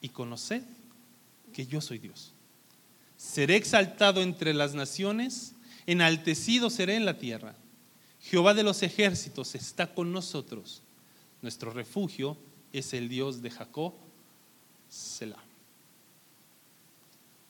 y 0.00 0.08
conoced 0.08 0.62
que 1.52 1.66
yo 1.66 1.80
soy 1.80 1.98
Dios. 1.98 2.32
Seré 3.16 3.56
exaltado 3.56 4.22
entre 4.22 4.54
las 4.54 4.74
naciones, 4.74 5.54
enaltecido 5.86 6.68
seré 6.68 6.96
en 6.96 7.04
la 7.04 7.18
tierra. 7.18 7.54
Jehová 8.24 8.54
de 8.54 8.62
los 8.62 8.82
ejércitos 8.82 9.54
está 9.54 9.94
con 9.94 10.12
nosotros. 10.12 10.82
Nuestro 11.42 11.70
refugio 11.70 12.36
es 12.72 12.92
el 12.92 13.08
Dios 13.08 13.42
de 13.42 13.50
Jacob, 13.50 13.94
Selah 14.88 15.44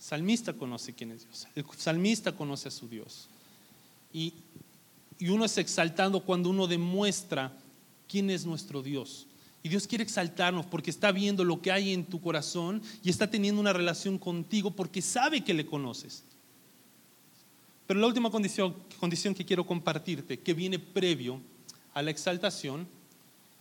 salmista 0.05 0.53
conoce 0.53 0.93
quién 0.93 1.13
es 1.13 1.25
Dios. 1.25 1.49
El 1.55 1.65
salmista 1.79 2.33
conoce 2.33 2.69
a 2.69 2.71
su 2.71 2.87
Dios. 2.89 3.27
Y, 4.13 4.35
y 5.19 5.31
uno 5.31 5.47
es 5.47 5.57
exaltando 5.57 6.21
cuando 6.21 6.51
uno 6.51 6.67
demuestra 6.67 7.57
quién 8.07 8.29
es 8.29 8.45
nuestro 8.45 8.83
Dios. 8.83 9.27
Y 9.63 9.71
Dios 9.71 9.87
quiere 9.87 10.05
exaltarnos 10.05 10.67
porque 10.67 10.91
está 10.91 11.11
viendo 11.11 11.43
lo 11.43 11.63
que 11.63 11.73
hay 11.73 11.95
en 11.95 12.05
tu 12.05 12.21
corazón 12.21 12.83
y 13.03 13.09
está 13.09 13.31
teniendo 13.31 13.63
una 13.63 13.73
relación 13.73 14.19
contigo 14.19 14.71
porque 14.71 15.01
sabe 15.01 15.43
que 15.43 15.55
le 15.55 15.65
conoces. 15.65 16.23
Pero 17.87 18.01
la 18.01 18.07
última 18.07 18.31
condición, 18.31 19.35
que 19.35 19.45
quiero 19.45 19.67
compartirte, 19.67 20.41
que 20.41 20.55
viene 20.55 20.79
previo 20.79 21.41
a 21.93 22.03
la 22.03 22.11
exaltación, 22.11 22.89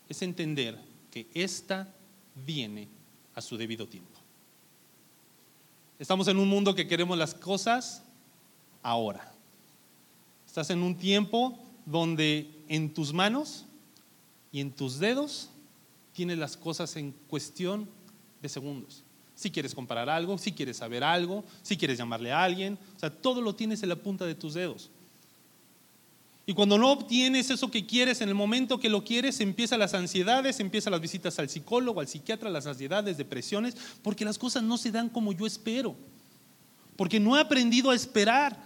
es 0.08 0.22
entender 0.22 0.80
que 1.12 1.28
esta 1.34 1.94
viene 2.46 2.88
a 3.36 3.42
su 3.42 3.58
debido 3.58 3.88
tiempo. 3.88 4.20
Estamos 6.00 6.28
en 6.28 6.38
un 6.38 6.48
mundo 6.48 6.74
que 6.74 6.88
queremos 6.88 7.18
las 7.18 7.36
cosas 7.36 8.04
ahora. 8.82 9.34
Estás 10.48 10.70
en 10.70 10.82
un 10.84 10.98
tiempo 10.98 11.60
donde 11.86 12.50
en 12.68 12.94
tus 12.94 13.14
manos 13.14 13.66
y 14.52 14.62
en 14.62 14.72
tus 14.72 15.00
dedos 15.00 15.50
tienes 16.14 16.38
las 16.38 16.56
cosas 16.56 16.96
en 16.96 17.12
cuestión 17.28 17.90
de 18.42 18.50
segundos. 18.50 19.03
Si 19.36 19.52
quieres 19.52 19.74
comparar 19.74 20.10
algo, 20.10 20.38
si 20.38 20.52
quieres 20.52 20.78
saber 20.78 21.04
algo, 21.04 21.44
si 21.62 21.78
quieres 21.78 21.98
llamarle 21.98 22.32
a 22.32 22.44
alguien, 22.44 22.78
o 22.96 23.00
sea, 23.00 23.10
todo 23.10 23.42
lo 23.42 23.56
tienes 23.56 23.82
en 23.84 23.90
la 23.90 23.96
punta 23.96 24.26
de 24.26 24.36
tus 24.36 24.54
dedos. 24.54 24.90
Y 26.46 26.54
cuando 26.54 26.78
no 26.78 26.92
obtienes 26.92 27.50
eso 27.50 27.72
que 27.72 27.86
quieres 27.86 28.20
en 28.20 28.28
el 28.28 28.36
momento 28.36 28.80
que 28.80 28.90
lo 28.90 29.04
quieres, 29.04 29.40
empiezan 29.40 29.80
las 29.80 29.94
ansiedades, 29.94 30.60
empiezan 30.60 30.92
las 30.92 31.00
visitas 31.00 31.40
al 31.40 31.50
psicólogo, 31.50 32.02
al 32.02 32.08
psiquiatra, 32.08 32.50
las 32.50 32.68
ansiedades, 32.68 33.18
depresiones, 33.18 33.78
porque 34.02 34.26
las 34.26 34.38
cosas 34.38 34.62
no 34.62 34.78
se 34.78 34.92
dan 34.92 35.08
como 35.08 35.32
yo 35.32 35.48
espero. 35.48 35.96
Porque 36.98 37.20
no 37.20 37.38
he 37.38 37.40
aprendido 37.40 37.92
a 37.92 37.96
esperar 37.96 38.58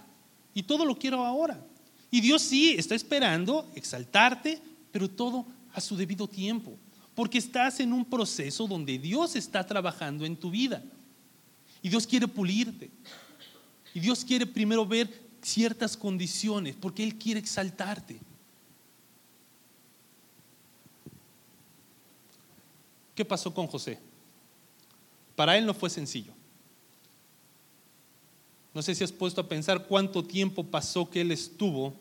y 0.56 0.64
todo 0.64 0.86
lo 0.86 0.98
quiero 0.98 1.24
ahora. 1.24 1.64
Y 2.10 2.20
Dios 2.20 2.42
sí 2.42 2.72
está 2.72 2.96
esperando 2.96 3.70
exaltarte, 3.76 4.60
pero 4.92 5.08
todo 5.08 5.46
a 5.74 5.80
su 5.80 5.96
debido 5.96 6.28
tiempo. 6.28 6.78
Porque 7.18 7.40
estás 7.40 7.80
en 7.80 7.94
un 7.94 8.06
proceso 8.06 8.68
donde 8.68 9.00
Dios 9.00 9.36
está 9.36 9.66
trabajando 9.66 10.24
en 10.24 10.38
tu 10.38 10.52
vida. 10.52 10.84
Y 11.82 11.90
Dios 11.90 12.06
quiere 12.06 12.28
pulirte. 12.28 12.92
Y 13.92 14.00
Dios 14.00 14.24
quiere 14.24 14.46
primero 14.46 14.86
ver 14.86 15.12
ciertas 15.42 15.98
condiciones, 15.98 16.76
porque 16.80 17.04
Él 17.04 17.16
quiere 17.16 17.40
exaltarte. 17.40 18.20
¿Qué 23.16 23.26
pasó 23.26 23.52
con 23.52 23.66
José? 23.66 23.98
Para 25.36 25.58
él 25.58 25.66
no 25.66 25.74
fue 25.74 25.90
sencillo. 25.90 26.34
No 28.76 28.84
sé 28.84 28.94
si 28.94 29.04
has 29.04 29.12
puesto 29.12 29.42
a 29.42 29.50
pensar 29.50 29.88
cuánto 29.88 30.24
tiempo 30.24 30.64
pasó 30.64 31.10
que 31.10 31.22
él 31.22 31.32
estuvo 31.32 31.96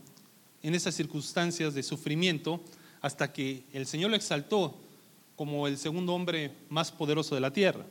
en 0.62 0.74
esas 0.74 0.94
circunstancias 0.94 1.72
de 1.72 1.82
sufrimiento 1.82 2.60
hasta 3.00 3.32
que 3.32 3.64
el 3.72 3.86
Señor 3.86 4.10
lo 4.10 4.16
exaltó 4.16 4.78
como 5.36 5.66
el 5.66 5.76
segundo 5.76 6.14
hombre 6.14 6.56
más 6.68 6.90
poderoso 6.90 7.34
de 7.34 7.40
la 7.40 7.52
tierra. 7.52 7.84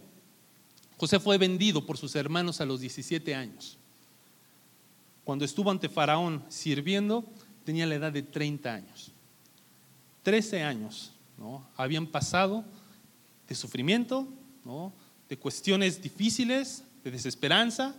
José 0.98 1.20
fue 1.20 1.38
vendido 1.38 1.86
por 1.86 1.98
sus 1.98 2.16
hermanos 2.16 2.60
a 2.60 2.66
los 2.66 2.80
17 2.80 3.36
años. 3.36 3.78
Cuando 5.24 5.46
estuvo 5.46 5.72
ante 5.72 5.90
Faraón 5.90 6.44
sirviendo, 6.50 7.26
tenía 7.64 7.86
la 7.86 7.96
edad 7.96 8.12
de 8.12 8.24
30 8.24 8.74
años. 8.74 9.12
13 10.24 10.64
años 10.64 11.12
¿no? 11.38 11.68
habían 11.76 12.08
pasado 12.08 12.64
de 13.48 13.56
sufrimiento, 13.56 14.28
¿no? 14.64 14.94
de 15.30 15.38
cuestiones 15.38 16.02
difíciles, 16.02 16.84
de 17.04 17.12
desesperanza. 17.12 17.96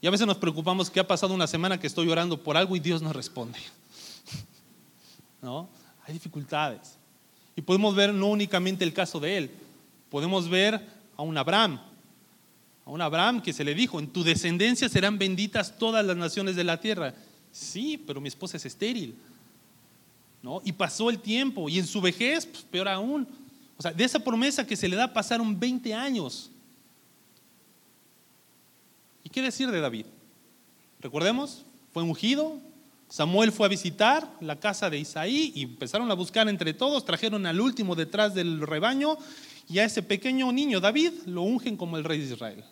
Y 0.00 0.06
a 0.06 0.10
veces 0.10 0.26
nos 0.26 0.36
preocupamos 0.36 0.90
que 0.90 1.00
ha 1.00 1.06
pasado 1.06 1.34
una 1.34 1.46
semana 1.46 1.80
que 1.80 1.86
estoy 1.86 2.08
orando 2.08 2.42
por 2.42 2.56
algo 2.56 2.76
y 2.76 2.80
Dios 2.80 3.02
no 3.02 3.12
responde. 3.12 3.58
¿No? 5.42 5.68
Hay 6.06 6.14
dificultades. 6.14 6.95
Y 7.56 7.62
podemos 7.62 7.94
ver 7.94 8.12
no 8.12 8.26
únicamente 8.28 8.84
el 8.84 8.92
caso 8.92 9.18
de 9.18 9.38
él, 9.38 9.50
podemos 10.10 10.48
ver 10.48 10.80
a 11.16 11.22
un 11.22 11.36
Abraham, 11.38 11.80
a 12.84 12.90
un 12.90 13.00
Abraham 13.00 13.42
que 13.42 13.52
se 13.52 13.64
le 13.64 13.74
dijo, 13.74 13.98
en 13.98 14.08
tu 14.08 14.22
descendencia 14.22 14.88
serán 14.88 15.18
benditas 15.18 15.76
todas 15.78 16.04
las 16.04 16.16
naciones 16.16 16.54
de 16.54 16.64
la 16.64 16.78
tierra. 16.78 17.14
Sí, 17.50 17.96
pero 18.06 18.20
mi 18.20 18.28
esposa 18.28 18.58
es 18.58 18.66
estéril. 18.66 19.16
¿No? 20.42 20.60
Y 20.64 20.70
pasó 20.70 21.10
el 21.10 21.18
tiempo 21.18 21.68
y 21.68 21.78
en 21.78 21.86
su 21.86 22.00
vejez, 22.00 22.46
pues, 22.46 22.62
peor 22.62 22.86
aún. 22.88 23.26
O 23.76 23.82
sea, 23.82 23.92
de 23.92 24.04
esa 24.04 24.20
promesa 24.20 24.64
que 24.64 24.76
se 24.76 24.88
le 24.88 24.94
da 24.94 25.12
pasaron 25.12 25.58
20 25.58 25.92
años. 25.92 26.50
¿Y 29.24 29.28
qué 29.28 29.42
decir 29.42 29.70
de 29.70 29.80
David? 29.80 30.06
Recordemos, 31.00 31.64
fue 31.92 32.04
ungido, 32.04 32.60
Samuel 33.08 33.52
fue 33.52 33.66
a 33.66 33.70
visitar 33.70 34.36
la 34.40 34.58
casa 34.58 34.90
de 34.90 34.98
Isaí 34.98 35.52
y 35.54 35.62
empezaron 35.62 36.10
a 36.10 36.14
buscar 36.14 36.48
entre 36.48 36.74
todos, 36.74 37.04
trajeron 37.04 37.46
al 37.46 37.60
último 37.60 37.94
detrás 37.94 38.34
del 38.34 38.60
rebaño 38.60 39.16
y 39.68 39.78
a 39.78 39.84
ese 39.84 40.02
pequeño 40.02 40.50
niño 40.52 40.80
David 40.80 41.12
lo 41.26 41.42
ungen 41.42 41.76
como 41.76 41.96
el 41.96 42.04
rey 42.04 42.18
de 42.18 42.32
Israel. 42.32 42.64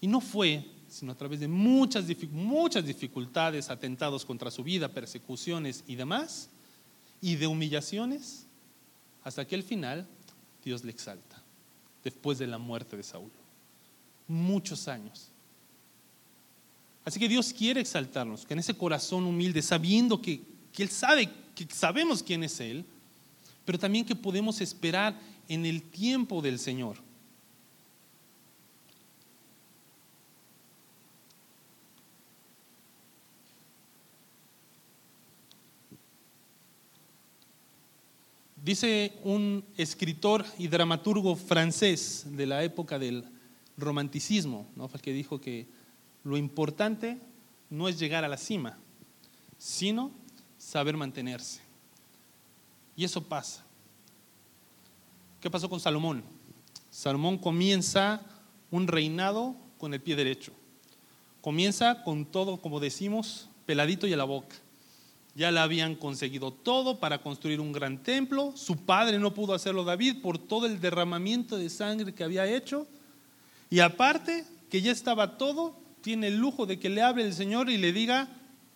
Y 0.00 0.06
no 0.06 0.20
fue 0.20 0.64
sino 0.90 1.12
a 1.12 1.14
través 1.14 1.38
de 1.40 1.48
muchas, 1.48 2.04
muchas 2.32 2.84
dificultades, 2.84 3.70
atentados 3.70 4.24
contra 4.24 4.50
su 4.50 4.64
vida, 4.64 4.88
persecuciones 4.88 5.84
y 5.86 5.94
demás, 5.94 6.50
y 7.20 7.36
de 7.36 7.46
humillaciones, 7.46 8.46
hasta 9.22 9.46
que 9.46 9.54
al 9.54 9.62
final 9.62 10.06
Dios 10.64 10.82
le 10.84 10.90
exalta, 10.90 11.40
después 12.02 12.38
de 12.38 12.48
la 12.48 12.58
muerte 12.58 12.96
de 12.96 13.02
Saúl. 13.04 13.30
muchos 14.26 14.88
años. 14.88 15.28
Así 17.10 17.18
que 17.18 17.28
Dios 17.28 17.52
quiere 17.52 17.80
exaltarnos, 17.80 18.46
que 18.46 18.54
en 18.54 18.60
ese 18.60 18.72
corazón 18.72 19.24
humilde, 19.24 19.62
sabiendo 19.62 20.22
que, 20.22 20.42
que 20.72 20.84
Él 20.84 20.90
sabe, 20.90 21.28
que 21.56 21.66
sabemos 21.68 22.22
quién 22.22 22.44
es 22.44 22.60
Él, 22.60 22.84
pero 23.64 23.80
también 23.80 24.04
que 24.04 24.14
podemos 24.14 24.60
esperar 24.60 25.18
en 25.48 25.66
el 25.66 25.82
tiempo 25.82 26.40
del 26.40 26.60
Señor. 26.60 26.98
Dice 38.64 39.14
un 39.24 39.64
escritor 39.76 40.46
y 40.58 40.68
dramaturgo 40.68 41.34
francés 41.34 42.24
de 42.24 42.46
la 42.46 42.62
época 42.62 43.00
del 43.00 43.24
romanticismo, 43.76 44.68
¿no? 44.76 44.88
que 44.88 45.12
dijo 45.12 45.40
que 45.40 45.79
lo 46.24 46.36
importante 46.36 47.18
no 47.68 47.88
es 47.88 47.98
llegar 47.98 48.24
a 48.24 48.28
la 48.28 48.36
cima, 48.36 48.78
sino 49.58 50.10
saber 50.58 50.96
mantenerse. 50.96 51.60
Y 52.96 53.04
eso 53.04 53.22
pasa. 53.22 53.64
¿Qué 55.40 55.50
pasó 55.50 55.70
con 55.70 55.80
Salomón? 55.80 56.22
Salomón 56.90 57.38
comienza 57.38 58.20
un 58.70 58.86
reinado 58.86 59.56
con 59.78 59.94
el 59.94 60.00
pie 60.00 60.16
derecho. 60.16 60.52
Comienza 61.40 62.02
con 62.02 62.26
todo, 62.26 62.58
como 62.58 62.80
decimos, 62.80 63.48
peladito 63.64 64.06
y 64.06 64.12
a 64.12 64.16
la 64.16 64.24
boca. 64.24 64.56
Ya 65.34 65.50
le 65.50 65.60
habían 65.60 65.94
conseguido 65.94 66.52
todo 66.52 66.98
para 66.98 67.22
construir 67.22 67.60
un 67.60 67.72
gran 67.72 68.02
templo. 68.02 68.52
Su 68.56 68.76
padre 68.76 69.18
no 69.18 69.32
pudo 69.32 69.54
hacerlo 69.54 69.84
David 69.84 70.20
por 70.20 70.36
todo 70.36 70.66
el 70.66 70.80
derramamiento 70.80 71.56
de 71.56 71.70
sangre 71.70 72.12
que 72.12 72.24
había 72.24 72.46
hecho. 72.46 72.86
Y 73.70 73.80
aparte, 73.80 74.44
que 74.68 74.82
ya 74.82 74.92
estaba 74.92 75.38
todo, 75.38 75.79
tiene 76.02 76.28
el 76.28 76.36
lujo 76.36 76.66
de 76.66 76.78
que 76.78 76.88
le 76.88 77.02
hable 77.02 77.24
el 77.24 77.34
Señor 77.34 77.70
y 77.70 77.76
le 77.76 77.92
diga, 77.92 78.28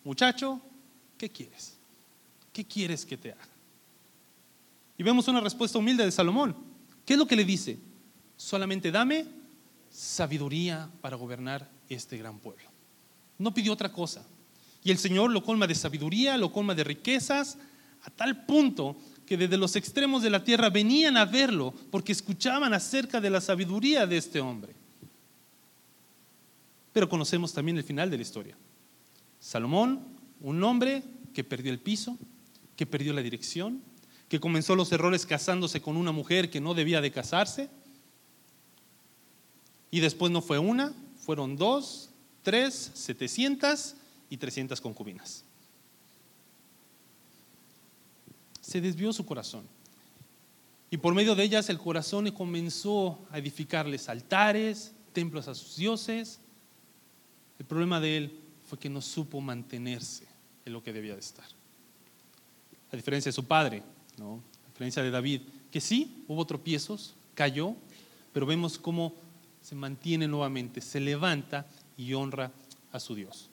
muchacho, 0.03 0.61
¿qué 1.17 1.29
quieres? 1.29 1.77
¿Qué 2.53 2.65
quieres 2.65 3.05
que 3.05 3.17
te 3.17 3.31
haga? 3.31 3.47
Y 4.97 5.03
vemos 5.03 5.27
una 5.27 5.41
respuesta 5.41 5.77
humilde 5.77 6.05
de 6.05 6.11
Salomón. 6.11 6.55
¿Qué 7.05 7.13
es 7.13 7.19
lo 7.19 7.27
que 7.27 7.35
le 7.35 7.45
dice? 7.45 7.77
Solamente 8.37 8.91
dame 8.91 9.25
sabiduría 9.91 10.89
para 11.01 11.15
gobernar 11.15 11.69
este 11.89 12.17
gran 12.17 12.39
pueblo. 12.39 12.65
No 13.37 13.53
pidió 13.53 13.73
otra 13.73 13.91
cosa. 13.91 14.25
Y 14.83 14.91
el 14.91 14.97
Señor 14.97 15.31
lo 15.31 15.43
colma 15.43 15.67
de 15.67 15.75
sabiduría, 15.75 16.37
lo 16.37 16.51
colma 16.51 16.75
de 16.75 16.83
riquezas, 16.83 17.57
a 18.03 18.09
tal 18.11 18.45
punto 18.45 18.95
que 19.25 19.37
desde 19.37 19.57
los 19.57 19.75
extremos 19.75 20.21
de 20.21 20.29
la 20.29 20.43
tierra 20.43 20.69
venían 20.69 21.17
a 21.17 21.25
verlo 21.25 21.73
porque 21.89 22.11
escuchaban 22.11 22.73
acerca 22.73 23.19
de 23.19 23.29
la 23.29 23.41
sabiduría 23.41 24.05
de 24.05 24.17
este 24.17 24.39
hombre. 24.39 24.74
Pero 26.95 27.09
conocemos 27.09 27.51
también 27.51 27.75
el 27.77 27.83
final 27.83 28.09
de 28.09 28.15
la 28.15 28.23
historia. 28.23 28.55
Salomón, 29.41 29.99
un 30.39 30.63
hombre 30.63 31.03
que 31.33 31.43
perdió 31.43 31.73
el 31.73 31.79
piso, 31.79 32.17
que 32.77 32.85
perdió 32.85 33.11
la 33.11 33.21
dirección, 33.21 33.81
que 34.29 34.39
comenzó 34.39 34.77
los 34.77 34.93
errores 34.93 35.25
casándose 35.25 35.81
con 35.81 35.97
una 35.97 36.13
mujer 36.13 36.49
que 36.49 36.61
no 36.61 36.73
debía 36.73 37.01
de 37.01 37.11
casarse. 37.11 37.69
Y 39.91 39.99
después 39.99 40.31
no 40.31 40.41
fue 40.41 40.57
una, 40.57 40.93
fueron 41.17 41.57
dos, 41.57 42.11
tres, 42.43 42.91
setecientas 42.93 43.97
y 44.29 44.37
300 44.37 44.79
concubinas. 44.79 45.43
Se 48.61 48.79
desvió 48.79 49.11
su 49.11 49.25
corazón. 49.25 49.65
Y 50.89 50.95
por 50.95 51.13
medio 51.13 51.35
de 51.35 51.43
ellas 51.43 51.69
el 51.69 51.77
corazón 51.77 52.31
comenzó 52.31 53.19
a 53.31 53.39
edificarles 53.39 54.07
altares, 54.07 54.93
templos 55.11 55.49
a 55.49 55.55
sus 55.55 55.75
dioses. 55.75 56.39
El 57.59 57.65
problema 57.65 57.99
de 57.99 58.17
él 58.17 58.39
fue 58.67 58.79
que 58.79 58.89
no 58.89 59.01
supo 59.01 59.41
mantenerse 59.41 60.25
en 60.65 60.73
lo 60.73 60.83
que 60.83 60.93
debía 60.93 61.13
de 61.13 61.19
estar. 61.19 61.45
A 62.91 62.95
diferencia 62.95 63.29
de 63.29 63.33
su 63.33 63.45
padre, 63.45 63.83
¿no? 64.17 64.41
a 64.65 64.67
diferencia 64.69 65.03
de 65.03 65.11
David, 65.11 65.41
que 65.71 65.81
sí, 65.81 66.23
hubo 66.27 66.45
tropiezos, 66.45 67.13
cayó, 67.33 67.75
pero 68.33 68.45
vemos 68.45 68.77
cómo 68.77 69.13
se 69.61 69.75
mantiene 69.75 70.27
nuevamente, 70.27 70.81
se 70.81 70.99
levanta 70.99 71.65
y 71.97 72.13
honra 72.13 72.51
a 72.91 72.99
su 72.99 73.15
Dios. 73.15 73.49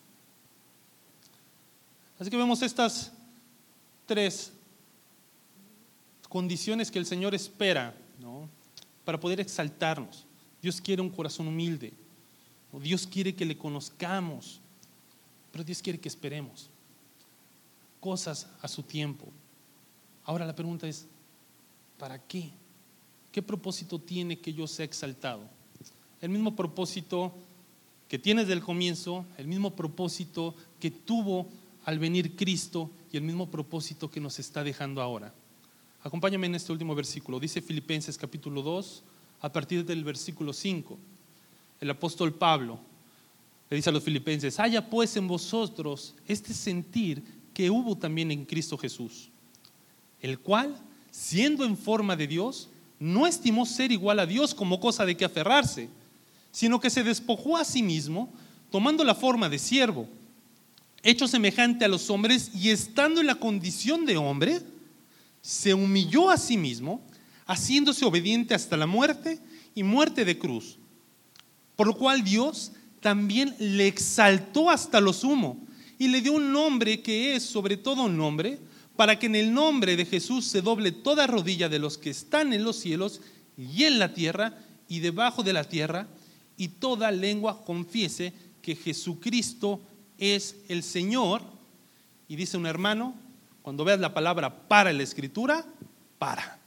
Así 2.19 2.31
que 2.31 2.37
vemos 2.37 2.63
estas 2.63 3.13
tres 4.07 4.53
condiciones 6.29 6.91
que 6.91 6.99
el 6.99 7.07
Señor 7.07 7.35
espera 7.35 7.95
para 9.05 9.19
poder 9.19 9.41
exaltarnos. 9.41 10.25
Dios 10.61 10.81
quiere 10.81 11.03
un 11.03 11.11
corazón 11.11 11.49
humilde. 11.49 11.93
Dios 12.81 13.07
quiere 13.07 13.35
que 13.35 13.45
le 13.45 13.57
conozcamos. 13.57 14.61
Pero 15.51 15.65
Dios 15.65 15.83
quiere 15.83 16.01
que 16.01 16.09
esperemos 16.09 16.71
cosas 18.01 18.49
a 18.61 18.67
su 18.67 18.83
tiempo. 18.83 19.29
Ahora 20.25 20.45
la 20.45 20.57
pregunta 20.57 20.89
es, 20.89 21.07
¿para 21.99 22.19
qué? 22.19 22.51
¿Qué 23.31 23.43
propósito 23.43 23.99
tiene 23.99 24.41
que 24.41 24.53
yo 24.53 24.67
sea 24.67 24.85
exaltado? 24.85 25.43
El 26.21 26.31
mismo 26.31 26.57
propósito 26.57 27.33
que 28.09 28.19
tiene 28.19 28.43
desde 28.43 28.55
el 28.55 28.63
comienzo, 28.63 29.25
el 29.39 29.47
mismo 29.47 29.77
propósito 29.77 30.55
que 30.81 30.91
tuvo 30.91 31.47
al 31.85 31.99
venir 31.99 32.35
Cristo 32.35 32.91
y 33.13 33.17
el 33.17 33.23
mismo 33.23 33.51
propósito 33.51 34.11
que 34.11 34.21
nos 34.21 34.39
está 34.39 34.65
dejando 34.65 35.01
ahora. 35.01 35.33
Acompáñame 36.03 36.49
en 36.49 36.57
este 36.57 36.73
último 36.73 36.95
versículo. 36.95 37.39
Dice 37.39 37.63
Filipenses 37.63 38.19
capítulo 38.19 38.63
2, 38.63 39.03
a 39.43 39.53
partir 39.53 39.85
del 39.85 40.03
versículo 40.03 40.53
5. 40.53 40.99
El 41.83 41.91
apóstol 41.91 42.33
Pablo 42.33 42.79
le 43.69 43.75
dice 43.75 43.91
a 43.91 43.93
los 43.93 44.05
filipenses, 44.05 44.61
haya 44.61 44.89
pues 44.89 45.17
en 45.17 45.27
vosotros 45.27 46.15
este 46.29 46.55
sentir 46.55 47.25
que 47.53 47.71
hubo 47.71 47.99
también 47.99 48.31
en 48.31 48.45
Cristo 48.45 48.79
Jesús, 48.79 49.31
el 50.21 50.39
cual, 50.39 50.77
siendo 51.11 51.65
en 51.65 51.77
forma 51.77 52.15
de 52.15 52.29
Dios, 52.29 52.69
no 53.01 53.27
estimó 53.27 53.67
ser 53.67 53.91
igual 53.91 54.21
a 54.21 54.27
Dios 54.27 54.55
como 54.55 54.79
cosa 54.79 55.05
de 55.05 55.17
que 55.17 55.25
aferrarse, 55.25 55.89
sino 56.53 56.79
que 56.79 56.89
se 56.89 57.03
despojó 57.03 57.57
a 57.57 57.65
sí 57.65 57.83
mismo, 57.83 58.33
tomando 58.71 59.03
la 59.03 59.17
forma 59.17 59.49
de 59.49 59.59
siervo 59.59 60.07
hecho 61.03 61.27
semejante 61.27 61.85
a 61.85 61.89
los 61.89 62.09
hombres 62.11 62.53
y 62.55 62.71
estando 62.71 63.21
en 63.21 63.27
la 63.27 63.35
condición 63.35 64.07
de 64.07 64.17
hombre, 64.17 64.61
se 65.41 65.75
humilló 65.75 66.31
a 66.31 66.37
sí 66.37 66.57
mismo, 66.57 67.03
haciéndose 67.45 68.05
obediente 68.05 68.55
hasta 68.55 68.77
la 68.77 68.87
muerte 68.87 69.41
y 69.75 69.83
muerte 69.83 70.25
de 70.25 70.39
cruz. 70.39 70.79
Por 71.77 71.87
lo 71.87 71.95
cual 71.95 72.23
Dios 72.23 72.73
también 73.01 73.55
le 73.59 73.87
exaltó 73.87 74.71
hasta 74.71 75.01
lo 75.01 75.13
sumo 75.13 75.59
y 75.99 76.09
le 76.09 76.21
dio 76.21 76.33
un 76.33 76.53
nombre 76.53 77.03
que 77.03 77.35
es 77.35 77.43
sobre 77.43 77.77
todo 77.77 78.05
un 78.05 78.17
nombre, 78.17 78.59
para 78.97 79.19
que 79.19 79.27
en 79.27 79.37
el 79.37 79.55
nombre 79.55 79.97
de 79.97 80.05
Jesús 80.05 80.47
se 80.47 80.61
doble 80.61 80.93
toda 80.93 81.27
rodilla 81.27 81.69
de 81.69 81.79
los 81.79 81.97
que 81.97 82.11
están 82.11 82.53
en 82.53 82.65
los 82.65 82.77
cielos 82.77 83.21
y 83.57 83.85
en 83.85 83.99
la 83.99 84.13
tierra 84.13 84.59
y 84.89 85.01
debajo 85.01 85.43
de 85.43 85.53
la 85.53 85.65
tierra, 85.65 86.07
y 86.57 86.69
toda 86.69 87.11
lengua 87.11 87.65
confiese 87.65 88.33
que 88.61 88.77
Jesucristo 88.77 89.81
es 90.19 90.57
el 90.69 90.83
Señor. 90.83 91.43
Y 92.29 92.37
dice 92.37 92.57
un 92.57 92.67
hermano, 92.67 93.15
cuando 93.63 93.85
veas 93.85 94.01
la 94.01 94.13
palabra 94.13 94.69
para 94.69 94.93
la 94.93 95.03
escritura, 95.03 95.65
para. 96.19 96.59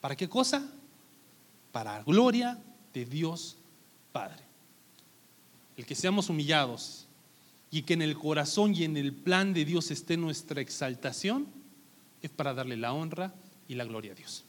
¿Para 0.00 0.16
qué 0.16 0.28
cosa? 0.28 0.68
Para 1.72 2.02
gloria 2.02 2.58
de 2.92 3.04
Dios 3.04 3.56
Padre. 4.14 4.44
El 5.76 5.86
que 5.86 5.96
seamos 5.96 6.28
humillados 6.28 7.08
y 7.72 7.82
que 7.82 7.94
en 7.94 8.02
el 8.02 8.16
corazón 8.16 8.76
y 8.76 8.84
en 8.84 8.96
el 8.96 9.12
plan 9.12 9.52
de 9.52 9.64
Dios 9.64 9.90
esté 9.90 10.16
nuestra 10.16 10.60
exaltación, 10.60 11.48
es 12.22 12.30
para 12.30 12.54
darle 12.54 12.76
la 12.76 12.92
honra 12.92 13.34
y 13.66 13.74
la 13.74 13.84
gloria 13.84 14.12
a 14.12 14.14
Dios. 14.14 14.44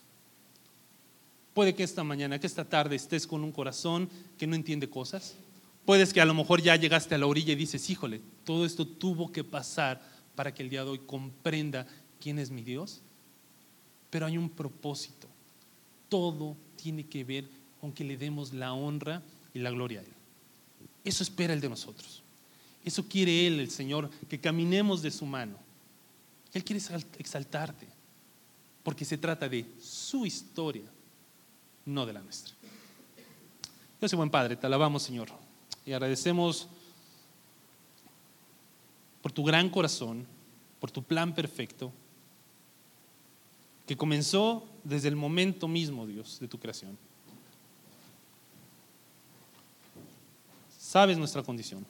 Puede 1.55 1.74
que 1.74 1.82
esta 1.82 2.03
mañana, 2.03 2.38
que 2.38 2.45
esta 2.45 2.66
tarde 2.66 2.95
estés 2.95 3.26
con 3.26 3.43
un 3.43 3.51
corazón 3.51 4.07
que 4.38 4.45
no 4.45 4.55
entiende 4.55 4.88
cosas, 4.88 5.36
Puedes 5.86 6.13
que 6.13 6.20
a 6.20 6.26
lo 6.26 6.34
mejor 6.34 6.63
ya 6.63 6.76
llegaste 6.76 7.13
a 7.13 7.20
la 7.20 7.28
orilla 7.28 7.53
y 7.53 7.57
dices, 7.57 7.89
híjole, 7.91 8.20
todo 8.43 8.66
esto 8.66 8.88
tuvo 8.88 9.32
que 9.32 9.43
pasar 9.43 10.01
para 10.36 10.51
que 10.51 10.63
el 10.63 10.70
día 10.70 10.84
de 10.84 10.89
hoy 10.89 10.99
comprenda 11.05 11.86
quién 12.20 12.39
es 12.39 12.49
mi 12.49 12.63
Dios. 12.63 13.01
Pero 14.09 14.26
hay 14.26 14.36
un 14.36 14.49
propósito. 14.49 15.28
Todo 16.09 16.57
tiene 16.76 17.05
que 17.05 17.24
ver 17.24 17.47
con 17.80 17.93
que 17.93 18.03
le 18.03 18.18
demos 18.18 18.51
la 18.51 18.74
honra 18.74 19.22
y 19.55 19.59
la 19.59 19.71
gloria 19.71 20.01
a 20.01 20.03
Él. 20.03 20.13
Eso 21.03 21.23
espera 21.23 21.53
Él 21.53 21.61
de 21.61 21.69
nosotros. 21.69 22.21
Eso 22.83 23.07
quiere 23.07 23.47
Él, 23.47 23.59
el 23.59 23.71
Señor, 23.71 24.11
que 24.29 24.39
caminemos 24.39 25.01
de 25.01 25.09
su 25.09 25.25
mano. 25.25 25.57
Él 26.53 26.63
quiere 26.63 26.79
exaltarte, 27.17 27.87
porque 28.83 29.03
se 29.03 29.17
trata 29.17 29.49
de 29.49 29.65
su 29.81 30.27
historia, 30.27 30.85
no 31.85 32.05
de 32.05 32.13
la 32.13 32.21
nuestra. 32.21 32.53
Yo 33.99 34.07
soy 34.07 34.17
buen 34.17 34.29
Padre, 34.29 34.55
te 34.55 34.67
alabamos, 34.67 35.01
Señor 35.01 35.29
y 35.85 35.93
agradecemos 35.93 36.67
por 39.21 39.31
tu 39.31 39.43
gran 39.43 39.69
corazón, 39.69 40.25
por 40.79 40.91
tu 40.91 41.03
plan 41.03 41.33
perfecto, 41.33 41.91
que 43.85 43.95
comenzó 43.95 44.67
desde 44.83 45.07
el 45.07 45.15
momento 45.15 45.67
mismo, 45.67 46.07
Dios, 46.07 46.39
de 46.39 46.47
tu 46.47 46.57
creación. 46.57 46.97
Sabes 50.95 51.17
nuestra 51.17 51.43
condición. 51.43 51.85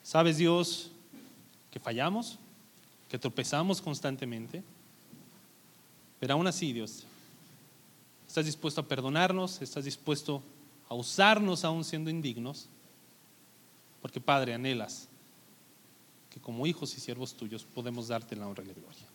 Sabes, 0.00 0.36
Dios, 0.36 0.92
que 1.72 1.80
fallamos, 1.80 2.38
que 3.08 3.18
tropezamos 3.18 3.82
constantemente. 3.82 4.62
Pero 6.20 6.34
aún 6.34 6.46
así, 6.46 6.72
Dios, 6.72 7.02
estás 8.28 8.46
dispuesto 8.46 8.80
a 8.80 8.86
perdonarnos, 8.86 9.60
estás 9.60 9.84
dispuesto 9.84 10.40
a 10.88 10.94
usarnos 10.94 11.64
aún 11.64 11.82
siendo 11.82 12.10
indignos, 12.10 12.68
porque 14.00 14.20
Padre, 14.20 14.54
anhelas 14.54 15.08
que 16.30 16.38
como 16.38 16.64
hijos 16.68 16.96
y 16.96 17.00
siervos 17.00 17.34
tuyos 17.34 17.64
podemos 17.64 18.06
darte 18.06 18.36
la 18.36 18.46
honra 18.46 18.62
y 18.62 18.68
la 18.68 18.74
gloria. 18.74 19.06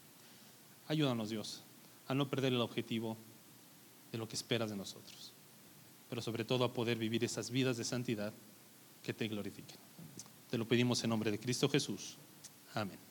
Ayúdanos, 0.89 1.29
Dios, 1.29 1.61
a 2.09 2.13
no 2.13 2.27
perder 2.27 2.51
el 2.51 2.59
objetivo 2.59 3.15
de 4.11 4.17
lo 4.17 4.27
que 4.27 4.35
esperas 4.35 4.69
de 4.69 4.75
nosotros, 4.75 5.31
pero 6.09 6.21
sobre 6.21 6.43
todo 6.43 6.65
a 6.65 6.73
poder 6.73 6.97
vivir 6.97 7.23
esas 7.23 7.49
vidas 7.51 7.77
de 7.77 7.85
santidad 7.85 8.33
que 9.07 9.13
te 9.13 9.25
glorifiquen. 9.29 9.77
Te 10.49 10.57
lo 10.57 10.67
pedimos 10.67 11.01
en 11.01 11.11
nombre 11.11 11.31
de 11.31 11.39
Cristo 11.39 11.69
Jesús. 11.69 12.17
Amén. 12.73 13.06